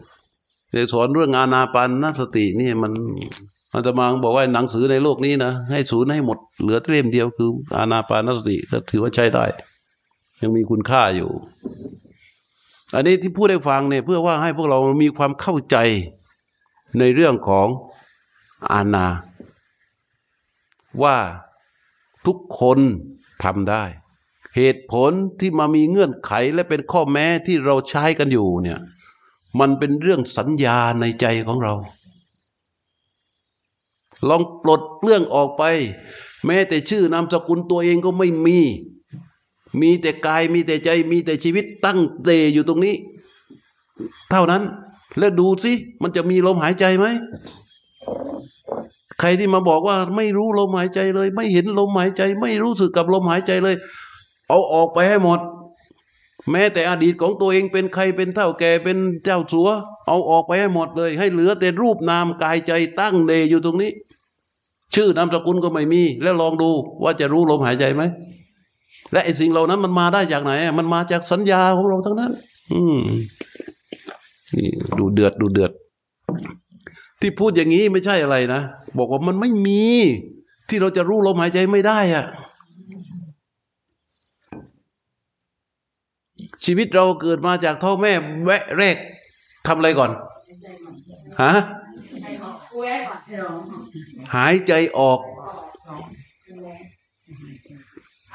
[0.70, 2.92] เดี๋ยสอนเรื่องอานาปานนสตินี่มัน
[3.72, 9.44] อาตมาบอกว่าหนังสือในโลกนี้นะให้ศูนย์ให้หมดเหลือเล่มเดียวคือ อานาปานสติก็ถือว่าใช้ได้
[10.40, 11.30] ยังมีคุณค่าอยู่
[12.94, 15.76] อันนี้ที่พูดให้ฟังเนี่ยเพื่อว่าให้พวกเรามีความเข้าใจ
[16.98, 17.66] ในเรื่องของ
[18.72, 19.06] อาณา
[21.02, 21.16] ว่า
[22.26, 22.78] ทุกคน
[23.44, 23.84] ทำได้
[24.56, 28.78] เหตุผลที่มามีเงื่อนไขและเป็นข้อแม้ที่เราใช้กันอยู่เนี่ย
[29.60, 31.74] มันเป็นเรื่องสัญญาในใจของเรา
[34.28, 35.62] ลองปลดเรื่องออกไป
[36.46, 38.58] แม้แต่ชื่อนามสกุลตัวเองก็ไม่มี
[39.80, 42.94] มีแต่กายมีแต่ใจมีแต่ชีวิตตั้งเตอยู่ตรงนี้
[44.30, 44.62] เท่านั้น
[45.18, 47.06] แล้วดูสิ มันจะมีลมหายใจไหม
[49.20, 53.76] ใครที่มาบอกว่าไม่รู้ลมหายใจเลย ไม่เห็นลมหายใจ ไม่รู้สึกกับลมหายใจเลย
[54.48, 55.40] เอาออกไปให้หมด
[56.50, 59.68] แม้แต่อดีตของตัวเองเป็นใครเป็นเท่าแก่เป็นเจ้าสัว
[60.06, 63.90] เอาออกไปให้หมดเลย ให้เหลือแต่รูปนามกายใจตั้งเดอยู่ตรงนี้
[64.94, 66.70] ชื่อนามสกุลก็ไม่มี แล้วลองดู
[67.02, 68.02] ว่าจะรู้ลมหายใจไหม
[69.12, 72.32] และไอ้สิ่งเหล่านั้นมันมาได้จากไหน มันมาจากสัญญาของเราทั้งนั้น
[72.72, 73.00] อืม
[74.56, 75.70] นี่ดูเดือดดูเดือด
[77.20, 78.60] ที่พูดอย่างนี้ไม่ใช่อะไรนะ
[78.98, 79.84] บอกว่ามันไม่มี
[80.68, 82.24] ที่เราจะรู้ลมหายใจไม่ได้อะ
[86.64, 88.12] ชีวิตเราเกิดมาจากท้องแม่
[88.44, 88.96] แวะแรก
[89.66, 90.10] ทำอะไรก่อน
[91.42, 91.54] ฮะ
[94.34, 95.20] หายใจออก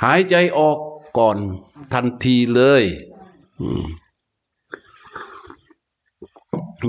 [0.03, 0.77] หายใจออก
[1.17, 1.37] ก่อน
[1.93, 2.83] ทันทีเลย
[3.61, 3.85] อืม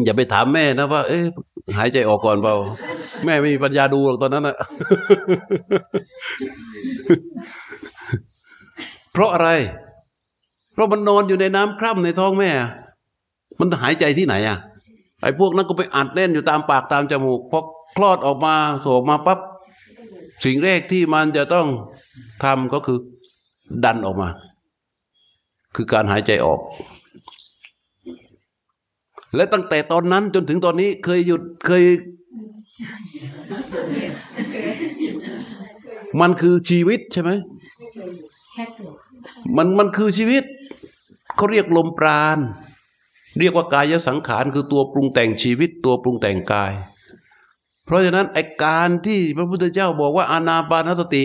[0.04, 1.24] อย่าไปถามแม่นะว่าเอ๊ะ
[1.78, 2.54] หายใจออกก่อนเปล่า
[3.24, 4.56] แม่ไม่มีปัญญาดูหรอกตอนนั้นอะ
[9.12, 9.48] เพราะอะไร
[10.72, 12.50] เพราะมันนอนอยู่ในน้ำคร่ำในท้องแม่
[13.58, 14.58] มันหายใจที่ไหนอะ
[15.22, 17.60] ไอ้พวกนั้นก็ไปอัดแน่นอยู่ตามปากตามจมูกพอ
[17.96, 19.38] คลอดออกมาโสกมาปั๊บ
[20.44, 21.66] สิ่งแรกที่มันจะต้อง
[22.44, 22.98] ทำก็คือ
[23.84, 24.28] ดันออกมา
[25.76, 26.60] คือการหายใจออก
[29.34, 31.84] และตั้งแต่ตอนนั้นจนถึงตอนนี้เคยหยุดเคย
[36.20, 37.30] มันคือชีวิตใช่ไหม
[39.56, 40.44] มันมันคือชีวิต
[41.40, 42.38] เขาเรียกลมปราณ
[43.38, 46.72] เรียกว่ากายสังขารคือตัวปรุงแต่งชีวิตตัวปรุงแต่งกาย
[47.84, 51.24] เพราะฉะนั้นไอการที่พระพุทธเจ้าบอกว่าอานาปานสติ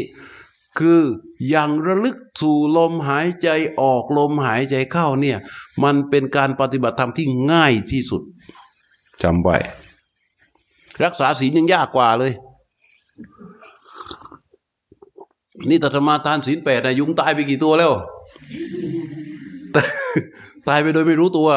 [0.80, 1.02] คือ
[1.50, 3.50] อย่างระลึกสู่ลมหายใจ
[3.82, 5.38] ออกลมหายใจเข้าเนี่ย
[5.84, 8.22] มันเป็นการปฏิบัติธรรมที่ง่ายที่สุด
[9.24, 9.58] จำไว้
[11.04, 12.32] รักษาศีลยังยากกว่าเลย
[15.70, 17.92] นี่ตัสมาทานศีลแปดนะยุงตายไปกี่ตัวแล้ว
[20.68, 21.50] ตายไปโดยไม่รู้ตัว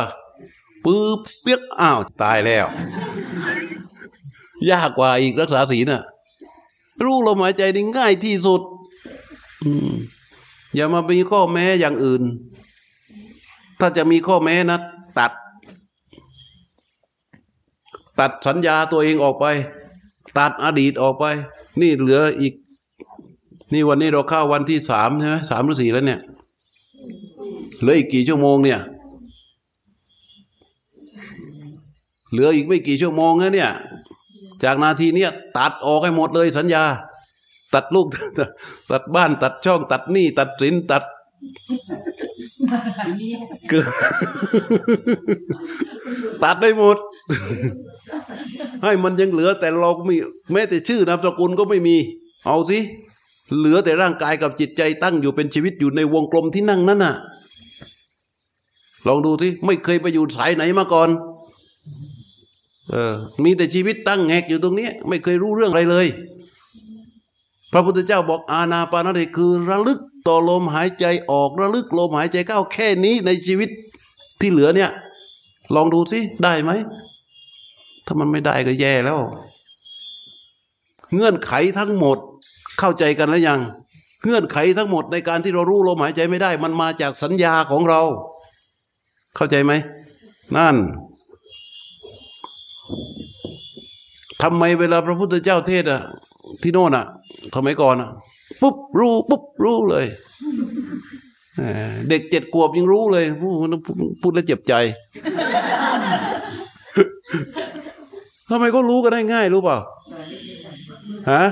[0.84, 2.66] ปื๊บเปียกอ้าวตายแล้ว
[4.70, 6.02] ยากกว่าอีกรักษาศีลน่ะ
[7.04, 8.62] รู้ลมหายใจนี่ง่ายที่สุด
[10.74, 12.22] อย่ามามีข้อแม้อย่างอื่น
[13.80, 14.78] ถ้าจะมีข้อแม้นะ
[15.18, 15.32] ตัด
[18.18, 19.46] ตัดสัญญาตัวเองออกไป
[20.38, 21.24] ตัดอดีตออกไป
[21.80, 22.54] นี่เหลืออีก
[23.72, 26.20] นี่วันนี้เราเข้าวันที่สามใช่ไหมสามหรือสี่แล้วเนี่ย
[27.80, 28.80] เหลืออีกกี่ชั่วโมงเนี่ย
[32.30, 33.70] เหลืออีกไม่กี่ชั่วโมงนะเนี่ย
[34.64, 36.84] จากนาทีเนี้ยตัดออกให้หมดเลยสัญญา
[37.74, 38.06] ตัดลูก
[38.90, 41.02] ตัดบ้านตัดช่อง ตัดหนี้ตัดสินตัด
[43.68, 43.86] เกิด
[46.42, 46.96] ตัดได้หมด
[48.82, 50.16] ให้มันยังเหลือแต่เราก็มี
[50.52, 51.96] แม้แต่ชื่อนามสกุลก็ไม่มี
[52.46, 52.78] เอาสิ
[53.56, 57.14] เหลือแต่ร่างกายกับจิตใจตั้งอยู่เป็นชีวิตอยู่ในวงกลมที่นั่งนั้นน่ะ
[59.06, 61.08] ลองดูสิไม่เคยไปอยู่สายไหนมาก่อน
[62.90, 66.06] เออ มีแต่ชีวิตตั้งแงกอยู่ตรงนี้ ไม่เคยรู้เรื่องอะไรเลย
[67.72, 73.68] พระพุทธเจ้าบอกอาณาปานสติคือ ระลึกต่อลมหายใจออกระลึกลมหายใจเข้าแค่นี้ในชีวิต
[74.40, 74.90] ที่เหลือเนี่ย
[75.74, 76.70] ลองดูสิได้ไหม
[78.06, 79.18] ถ้ามันไม่ได้ก็แย่แล้ว
[81.14, 82.18] เงื่อนไขทั้งหมด
[82.78, 83.60] เข้าใจกันแล้วยัง
[84.24, 88.02] เงื่อนไขทั้งหมดในการที่เรารู้ลมหายใจไม่ได้ มันมาจากสัญญาของเรา
[89.36, 89.72] เข้าใจไหม
[90.56, 90.76] นั่น
[94.42, 96.02] ทำไมเวลาพระพุทธเจ้าเทศอะ
[96.62, 97.06] ที่โน่นอะ
[97.54, 98.10] ทำไมยก่อนอะ
[98.60, 100.06] ปุ๊บรู้ปุ๊บรู้เลย
[102.08, 103.24] เด็กเจ็ดขวบยังรู้เลย
[104.20, 104.74] พูดแล้วเจ็บใจ
[108.50, 109.78] ทำไมก็รู้กันได้ง่ายรู้เปล่า
[111.32, 111.44] ฮะ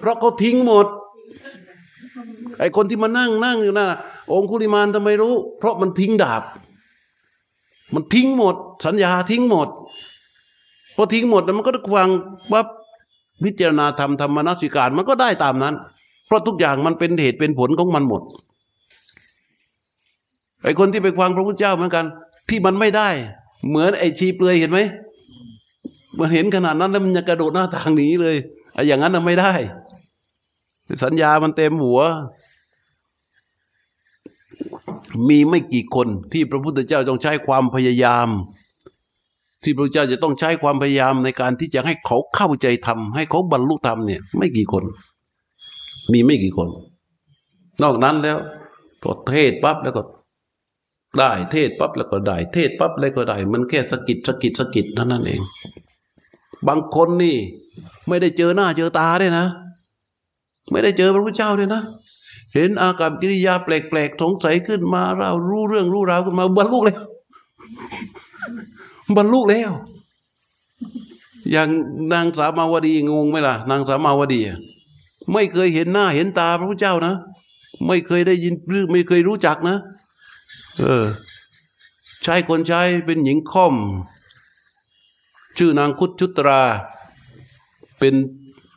[0.00, 0.86] เพราะเขาทิ้งหมด
[2.60, 3.86] ไอคนที่มานั่งนั่งอยู่น่ะ
[4.32, 6.42] องคุลิมานทำไมรู้ เพราะมันทิ้งดาบ
[7.94, 8.54] มันทิ้งหมด
[8.86, 9.68] สัญญาทิ้งหมด
[10.96, 12.10] พอทิ้งหมดมันก็ฟัง
[12.52, 12.66] ปั๊บ
[13.44, 15.74] พิจารณาธรรมธรรมนัสิการมันก็ได้ตามนั้น
[16.26, 18.22] เพราะทุกอย่างมันเป็นเหตุเป็นผลของมันหมด
[20.62, 22.04] ไอ้คนที่ไปฟังพระพุทธเจ้าเหมือนกัน
[22.48, 23.08] ที่มันไม่ได้
[23.68, 24.78] เหมือนไอ้ชีเปลือยเห็นไหม
[26.18, 28.36] มันเห็นขนาดนั้นแล้วมันจะกระโดดหน้าทางหนีเลย
[28.74, 29.52] ไอ้อย่างนั้นน่ะไม่ได้
[31.04, 32.00] สัญญามันเต็มหัว
[35.28, 38.28] มีไม่กี่คนที่พระพุทธเจ้าต้องใช้ความพยายาม
[39.62, 44.84] ที่พระเจ้าจะต้องใช้ความพยายามในการที่จะให้เขาเข้าใจธรรมให้เขาบรรลุธรรมเนี่ย ไม่กี่คน
[46.12, 46.68] มีไม่กี่คน
[47.82, 48.38] นอกนั้นแล้ว
[49.04, 50.02] ก็เทศปั๊บแล้วก็
[51.18, 55.40] ได้เทศปั๊บแล้วก็ได้ เทศปั๊บแล้วก็ได้ มันแค่สะกิดสะกิดสะกิดเท่านั้นเอง
[56.68, 57.36] บางคนนี่
[58.08, 59.46] ไม่ได้เจอหน้าเจอตาด้วยนะ
[60.70, 61.82] ไม่ได้เจอพระพุทธเจ้าด้วยนะ
[62.54, 67.00] เห็นอากับกิริยาแปลกๆสงสัยขึ้นมาเรารู้เรื่องรู้ราวขึ้นมาบรรลุแล้ว
[69.16, 69.70] บรรลุแล้ว
[71.50, 71.68] อย่าง
[72.12, 74.40] นางสามาวดีงงไหมล่ะ นางสามาวดี
[75.32, 77.14] ไม่เคยเห็นหน้าเห็นตาพระพุทธเจ้านะ
[77.86, 78.54] ไม่เคยได้ยิน
[78.92, 79.76] ไม่เคยรู้จักนะ
[80.80, 81.06] เออ
[82.26, 83.74] ชายคนใช้เป็นหญิงค่อม
[85.58, 86.62] ชื่อนางคุดชุตรา
[87.98, 88.14] เป็น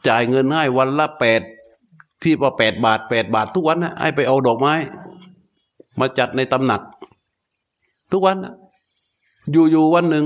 [0.07, 1.41] จ่ายเงินให้วันละแปด
[2.23, 4.73] ที่ว่าแปดบาทแปดบาททุกวันนะให้ไปเอาดอกไม้
[5.99, 6.81] มาจัดในตำหนัก
[8.11, 8.53] ทุกวันนะ
[9.51, 10.25] อยู่อยู่วันหนึ่ง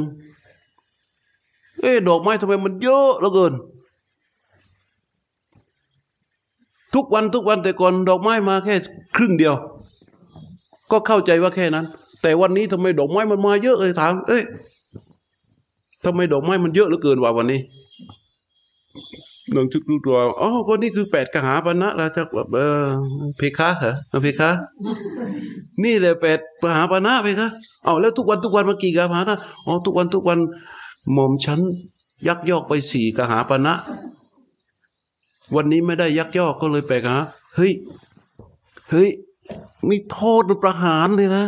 [1.82, 3.54] เอ๊ะดอกไม้ทำไมมันเยอะเหลือเกิน
[6.94, 8.76] ทุกวันทุกวันแต่ก่อนดอกไม้มาแค่
[9.16, 9.56] ครึ่งเดียว
[10.92, 11.86] ก็เข้าใจว่าแค่นั้น
[12.22, 14.44] แต่วันนี้ทำไมดอกไม้มันมาเยอะเลยถามเอ๊ะ
[16.06, 17.60] ทำไมดอกไม้มันเยอะเหลือเกินว่าวันนี้
[19.56, 22.22] นางชุดรู้ตัวอ๋อก็นี่คือแปดกหาปณะแล้วจะ
[22.54, 22.86] เออ
[23.38, 24.50] เพคะเหรอเพคะ
[25.84, 27.48] นี่แหละแปดกหาปณะเพคะ
[27.84, 30.40] เอาแล้วทุกวันทุกวันมากี่กหาปณะอ๋อทุกวันทุกวัน
[31.14, 31.60] หม่อมฉัน
[32.28, 33.74] ยักยอกไปสี่กหาปณะ
[35.56, 37.18] วันนี้ไม่ได้ยักยอกก็เลยแปลกหา
[37.56, 37.72] เฮ้ย
[38.90, 39.10] เฮ้ย
[39.90, 41.46] มีโทษมันประหารเลยนะ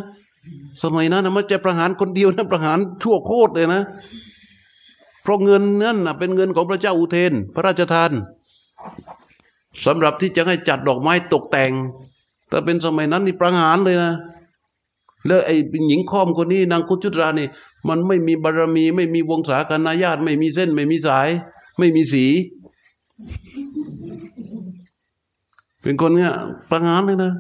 [0.84, 3.82] สมัยนั้นนะมันจะประหารคนเดียวนะประหารชั่วโคตรเลยนะ
[5.24, 8.12] เพราะเงินนั่นเป็นเงินของพระเจ้าอุเทน พระราชทาน
[9.86, 11.72] สำหรับที่จะให้จัดดอกไม้ตกแต่ง
[12.52, 14.14] ถ้าเป็นสมัยนั้นนี่ประหารเลยนะ
[15.28, 15.56] แล้วไอ้
[15.88, 17.48] หญิงค่อมคนนี้นางคุจุตรานี่
[17.88, 21.30] มันไม่มีบารมี ไม่มีวงศาคณาญาติ ไม่มีเส้น ไม่มีสาย
[21.78, 22.26] ไม่มีสี
[25.82, 26.34] เป็นคนเนี้ย
[26.70, 27.34] ประหารเลยนะ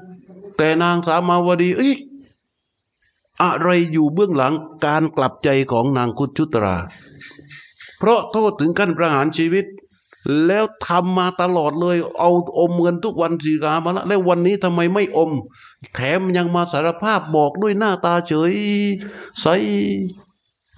[0.57, 1.93] แต่นางสามาวดีเอ้ย
[3.41, 4.53] อะไรอยู่เบื้องหลัง
[4.85, 6.75] การกลับใจของนางคุชุตรา
[7.99, 9.65] เพราะโทษถึงขั้นประหารชีวิต
[10.47, 12.29] แล้วทำมาตลอดเลย เอา
[12.59, 15.31] อมเงินทุกวันสีกามาละแล้ววันนี้ทำไมไม่อม
[15.95, 18.53] แถมยังมาสารภาพบอกด้วยหน้าตาเฉย
[19.41, 19.47] ใส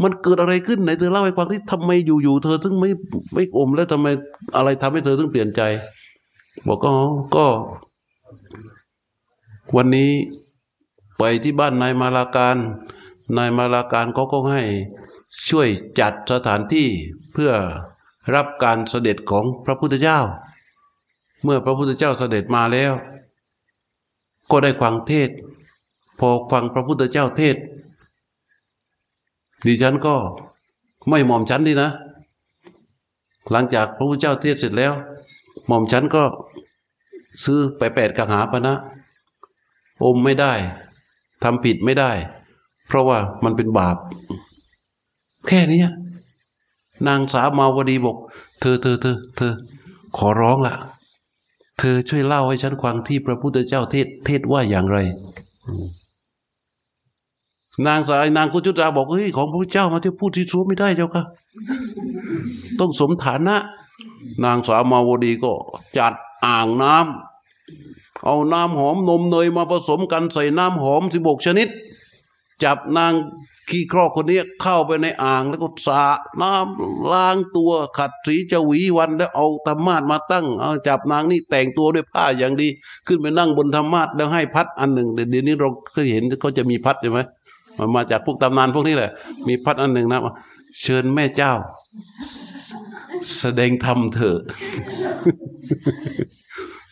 [0.03, 2.89] มันเกิดอะไรขึ้นไหนเธอเล่าให้ฟังที่ทำไมอยู่ๆเธอถึงไม่
[3.33, 4.07] ไม่อมแล้วทำไม
[4.55, 5.61] อะไรทำให้เธอถึงเปลี่ยนใจ
[6.67, 6.89] บอกก็
[7.35, 7.45] ก็
[9.75, 10.11] วันนี้
[11.17, 12.57] ไปที่บ้านนายมาลาการ
[13.37, 14.61] นายมาลาการเขาก็ให้
[15.49, 15.67] ช่วย
[15.99, 16.87] จัดสถานที่
[17.33, 17.51] เพื่อ
[18.35, 20.19] รับการเสด็จของพระพุทธเจ้า
[21.43, 22.93] เมื่อพระพุทธเจ้าเสด็จมาแล้ว
[24.51, 25.29] ก็ได้ฟังเทศ
[26.19, 27.55] พอฟังพระพุทธเจ้าเทศ
[29.65, 30.15] ดิฉันก็
[31.09, 31.89] ไม่หม่อมฉันดีนะ
[33.51, 34.93] หลังจากพระพุทธเจ้าเทศเสร็จแล้ว
[35.67, 36.23] หม่อมฉันก็
[37.45, 38.75] ซื้อไปแปดกังหาปณะนะ
[40.03, 40.53] อมไม่ได้
[41.43, 42.11] ทำผิดไม่ได้
[42.87, 43.97] เพราะว่ามันเป็นบาป
[45.47, 45.79] แค่นี้
[47.07, 48.17] นางสาวมาวดีบอก
[48.59, 49.53] เธอเธอเธอเธอ
[50.17, 50.75] ขอร้องละ
[51.77, 54.97] เธอช่วยเล่าให้ฉันฟังที่พระพุทธเจ้าเทศเทศว่าอย่างไร
[57.87, 61.23] นางสายนางกุจุตาบอกเฮ้ยของพระเจ้ามาที่พูดที่ชัวไม่ได้เจ้าค่ะ
[62.79, 63.55] ต้องสมฐานะ
[64.43, 65.53] นางสาวมาวดีก็
[65.97, 66.13] จัด
[66.45, 71.67] อ่างน้ำเอาน้ำหอมนมเนยมาผสมกันใส่น้ำหอมสิบกชนิด
[72.63, 73.13] จับนาง
[73.69, 76.03] ขี้ครอกคนนี้เข้าไปในอ่างแล้วก็สระ
[76.41, 82.67] น้ำล้างตัวขัดสีจวีวันแล้วเอาธรรมาสมาตั้งเอาจับนางนี่แต่งตัวด้วยผ้าอย่างดี
[83.07, 87.19] ขึ้นไปนั่งบนธรรมาสแล้วให้พัดอันหนึ่งเดี๋ยวนี้เราเคยเห็นเขาจะมีพัดใช่ไหม
[87.77, 89.11] มันมาจากพวกตำนานพวกนี้แหละ
[89.47, 90.19] มีพัดอันหนึ่งนะ
[90.81, 91.51] เชิญแม่เจ้า
[93.37, 94.39] แสดงธรรมเถอะ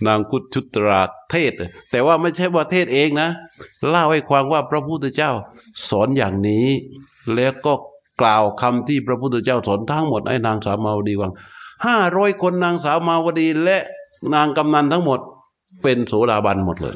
[0.07, 1.01] นางคุดชุตรา
[1.32, 1.53] เทศ
[1.91, 3.30] แต่ว่าไม่ใช่ว่าเทศเองนะ
[3.89, 5.32] เล่าให้ความว่าพระพุทธเจ้า
[5.89, 6.67] สอนอย่างนี้
[7.36, 7.74] แล้วก็
[8.22, 11.34] กล่าวคำที่พระพุทธเจ้าสอนทั้งหมดให้นางสาวมาวดีวัง
[11.86, 13.78] ห้าร้อยคนนางสาวมาวดีและ
[14.34, 15.20] นางกำนันทั้งหมด
[15.84, 16.95] เป็นโสดาบันหมดเลย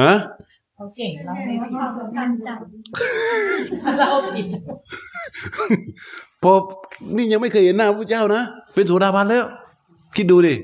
[0.00, 0.14] ฮะ
[0.74, 2.58] เขาเก่งเราไม่ชอบกันจัง
[3.98, 4.46] เราผิด
[6.42, 6.52] พอ
[7.16, 8.42] นี่ยังไม่เคยเห็นหน้าพระเจ้านะ
[8.74, 9.44] เป็นโสดาบันแล้ว
[10.16, 10.54] คิดดูดิ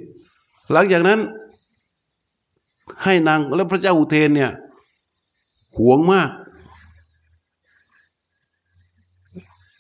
[0.72, 1.18] หลังจากนั้น
[3.04, 4.50] ให้นางแล้วพระเจ้าอุเทนเนี่ย
[5.78, 6.30] หวงมาก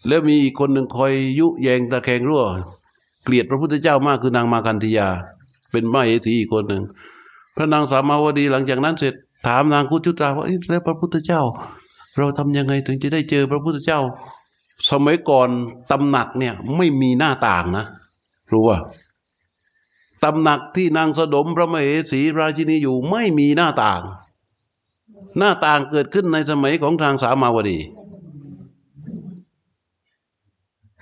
[0.08, 2.42] แล้วมีอีกคนหนึ่งคอยยุแยงตะแคงรั่ว
[3.24, 5.08] เกลียดพระพุทธเจ้ามากคือนางมาคันธยา
[5.70, 6.82] เป็นมเหสีอีกคนหนึ่ง
[7.56, 9.14] พระนางสามาวดีหลังจากนั้นเสร็จ
[9.46, 11.40] ถามนางคุชุตราว่าเอ๊ะแล้วพระพุทธเจ้า
[12.18, 13.98] เราทำยังไงถึงจะได้เจอพระพุทธเจ้า
[14.90, 15.48] สมัยก่อน
[15.90, 17.84] ตำหนักเนี่ยไม่มีหน้าต่างนะ
[18.52, 18.78] รู้ว่า
[20.24, 24.02] ตำหนักที่นางสดมพระมเหสีราชินีอยู่ไม่มีหน้าต่าง
[25.38, 27.78] หน้าต่างเกิดขึ้นในสมัยของทางสามาวดี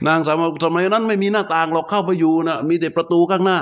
[0.06, 3.58] นางสามาวสมัยนั้นไม่มีหน้าต่างหรอกเข้าไปอยู่นะมีแต่ประตูข้างหน้า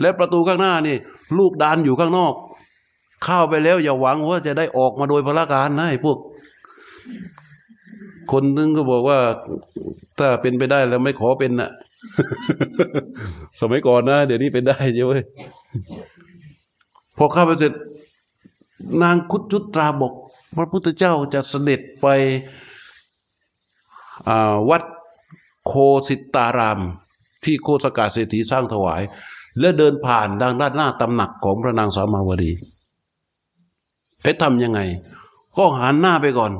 [0.00, 0.96] และประตูข้างหน้านี่
[1.38, 2.34] ลูกดานอยู่ข้างนอก
[3.24, 6.18] เข้าไปแล้วอย่าหวังว่าจะได้ออกมาโดยพละการนะไอ้พวก
[8.32, 9.18] คนนึงก็บอกว่า
[10.18, 11.70] ถ้าเป็นไปได้แล้วไม่ขอเป็นนะ
[13.60, 15.12] สมัยก่อนนะ เดี๋ยวนี้เป็นได้ใช่ไหม
[17.16, 17.72] พอข้าไปเสร็จ
[19.02, 20.12] นางคุดชุตราบอก
[20.56, 22.06] พระพุทธเจ้าจะเสด็จไป
[24.70, 24.82] วัด
[25.66, 25.72] โค
[26.08, 26.80] สิตาราม
[27.44, 29.02] ที่โคสกาเศรษฐีสร้างถวาย
[29.60, 32.52] และเดินผ่านทางด้านหน้าตำหนักของพระนางสามาวดี
[34.22, 34.80] เอ๊ะทำยังไง
[35.56, 36.52] ก็หันหน้าไปก่อน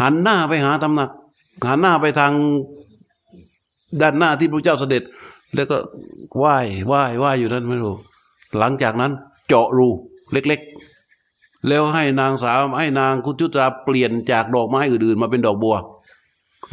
[0.00, 1.10] หันหน้าไปหาตำหนัก
[1.68, 2.32] หันหน้าไปทาง
[4.00, 5.02] ด้านหน้าที่พระเจ้าเสด็จ
[5.54, 5.76] แล้วก็
[6.38, 7.94] ไหว้ไหว้ไหว้อยู่นั่นไม่รู้
[8.58, 9.12] หลังจากนั้น
[9.48, 9.88] เจาะรู
[10.32, 15.76] เล็กๆ แล้วให้นางสาวให้นางคุจุตราเปลี่ยนจากดอกไม้อื่นๆ มาเป็นดอกบัว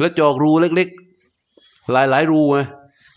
[0.00, 2.58] แล้วเจาะรูเล็กๆ หลายๆรูไง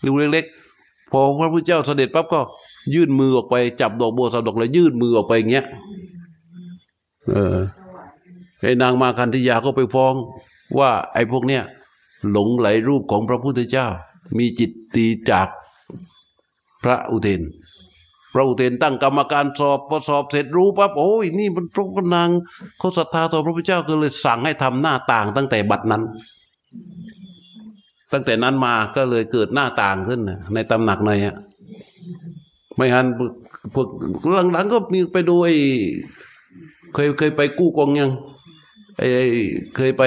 [0.06, 2.40] รูเล็กๆ พอพระพุทธเจ้าเสด็จปั๊บก็
[2.94, 5.66] ยื่นมือออกไปจับดอกบัวสับดอกแล้วยื่นมือออกไปอย่างเงี้ย
[7.30, 7.56] เออ
[8.62, 10.14] ไอ้นางมาคันธยาก็ไปฟ้อง
[10.78, 11.62] ว่าไอ้พวกเนี้ย
[12.30, 13.86] หลงไหลรูปของพระพุทธเจ้า
[14.38, 15.48] มีจิตตีจาก
[16.82, 17.42] พระอุเทน
[18.32, 22.28] พระอุเทนตั้งกรรมการสอบพอสอบเสร็จรู้ปั๊บโอ้ยนี่มันพระพระนาง
[22.78, 26.02] เขาศรัทธาต่อพระพุทธเจ้าก็เลยสั่งให้ทำหน้าต่างตั้งแต่บัดนั้น
[28.12, 30.20] ตั้งแต่นั้นมาก็เลยเกิดหน้าต่างขึ้น
[30.54, 31.36] ในตำหนักในอะ
[32.76, 33.30] ไม่ฮันพวก
[33.74, 33.88] พวก
[34.52, 35.54] หลังๆก็มีไปดูไอ้
[36.94, 38.10] เคยเคยไปกู้กองยัง
[38.96, 39.26] ไอ้ไอ้
[39.76, 40.02] เคยไป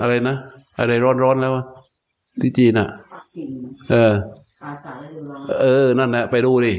[0.00, 0.36] อะไรนะ
[0.78, 1.64] อะไรร้อนๆแล้ววะ
[2.40, 2.88] ที่จีนอะ
[3.36, 3.50] กิ่ง
[3.90, 4.12] เออ
[4.60, 6.74] สายสายเรือร้อนเออ นั่นแหละไปดูดิ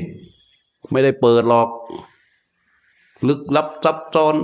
[0.92, 1.70] ไม่ได้เปิดหรอก
[3.28, 4.36] ลึกลับซับซ้อน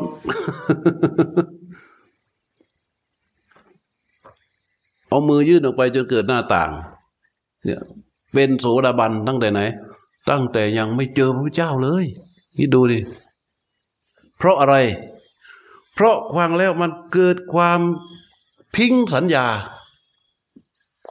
[5.09, 6.69] เอามือยื่นออกไปจนเกิดหน้าต่าง
[7.65, 7.81] เนี่ย
[8.33, 9.61] เป็นโสดาบันตั้งแต่ไหน
[10.29, 12.05] ตั้งแต่ยังไม่เจอพระเจ้าเลย
[12.57, 12.99] นี่ดูดิ
[14.37, 14.75] เพราะอะไร
[15.97, 17.79] เพราะฟังแล้วมันเกิดความ
[18.77, 19.47] ทิ้งสัญญา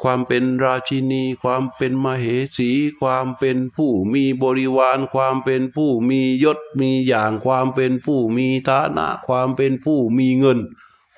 [0.02, 2.26] ความเป็นราชินี ความเป็นมเห
[2.56, 2.70] สี
[3.00, 10.58] ความเป็นผู้มีบริวาร ความเป็นผู้มียศมีอย่าง ความเป็นผู้มีฐานะ ความเป็นผู้มีเงิน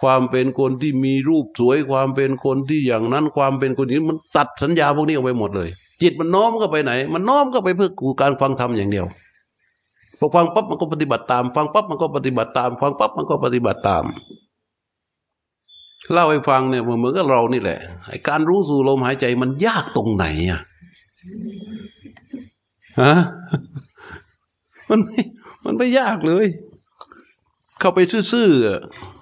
[0.00, 5.68] ความเป็นคนที่มีรูปสวย ความเป็นคนที่อย่างนั้น ความเป็นคนนี้มันตัดสัญญาพวกนี้ออกไปหมดเลย
[6.02, 9.06] จิตมันน้อมก็ไปไหน มันน้อมก็ไปเพื่อกูการฟังธรรมอย่างเดียว
[10.18, 14.04] พอฟังปั๊บมันก็ปฏิบัติตาม ฟังปั๊บมันก็ปฏิบัติตาม ฟังปั๊บมันก็ปฏิบัติตาม
[16.12, 20.60] เล่าให้ฟังเนี่ยเหมือนกับเรานี่แหละไอ้การรู้สู่ลมหายใจมันยากตรงไหนอะ
[23.02, 23.14] ฮะ
[24.88, 25.20] มันไม่
[25.64, 26.46] มันไม่ยากเลย
[27.80, 27.98] เข้าไป
[28.32, 29.17] ซื่อๆ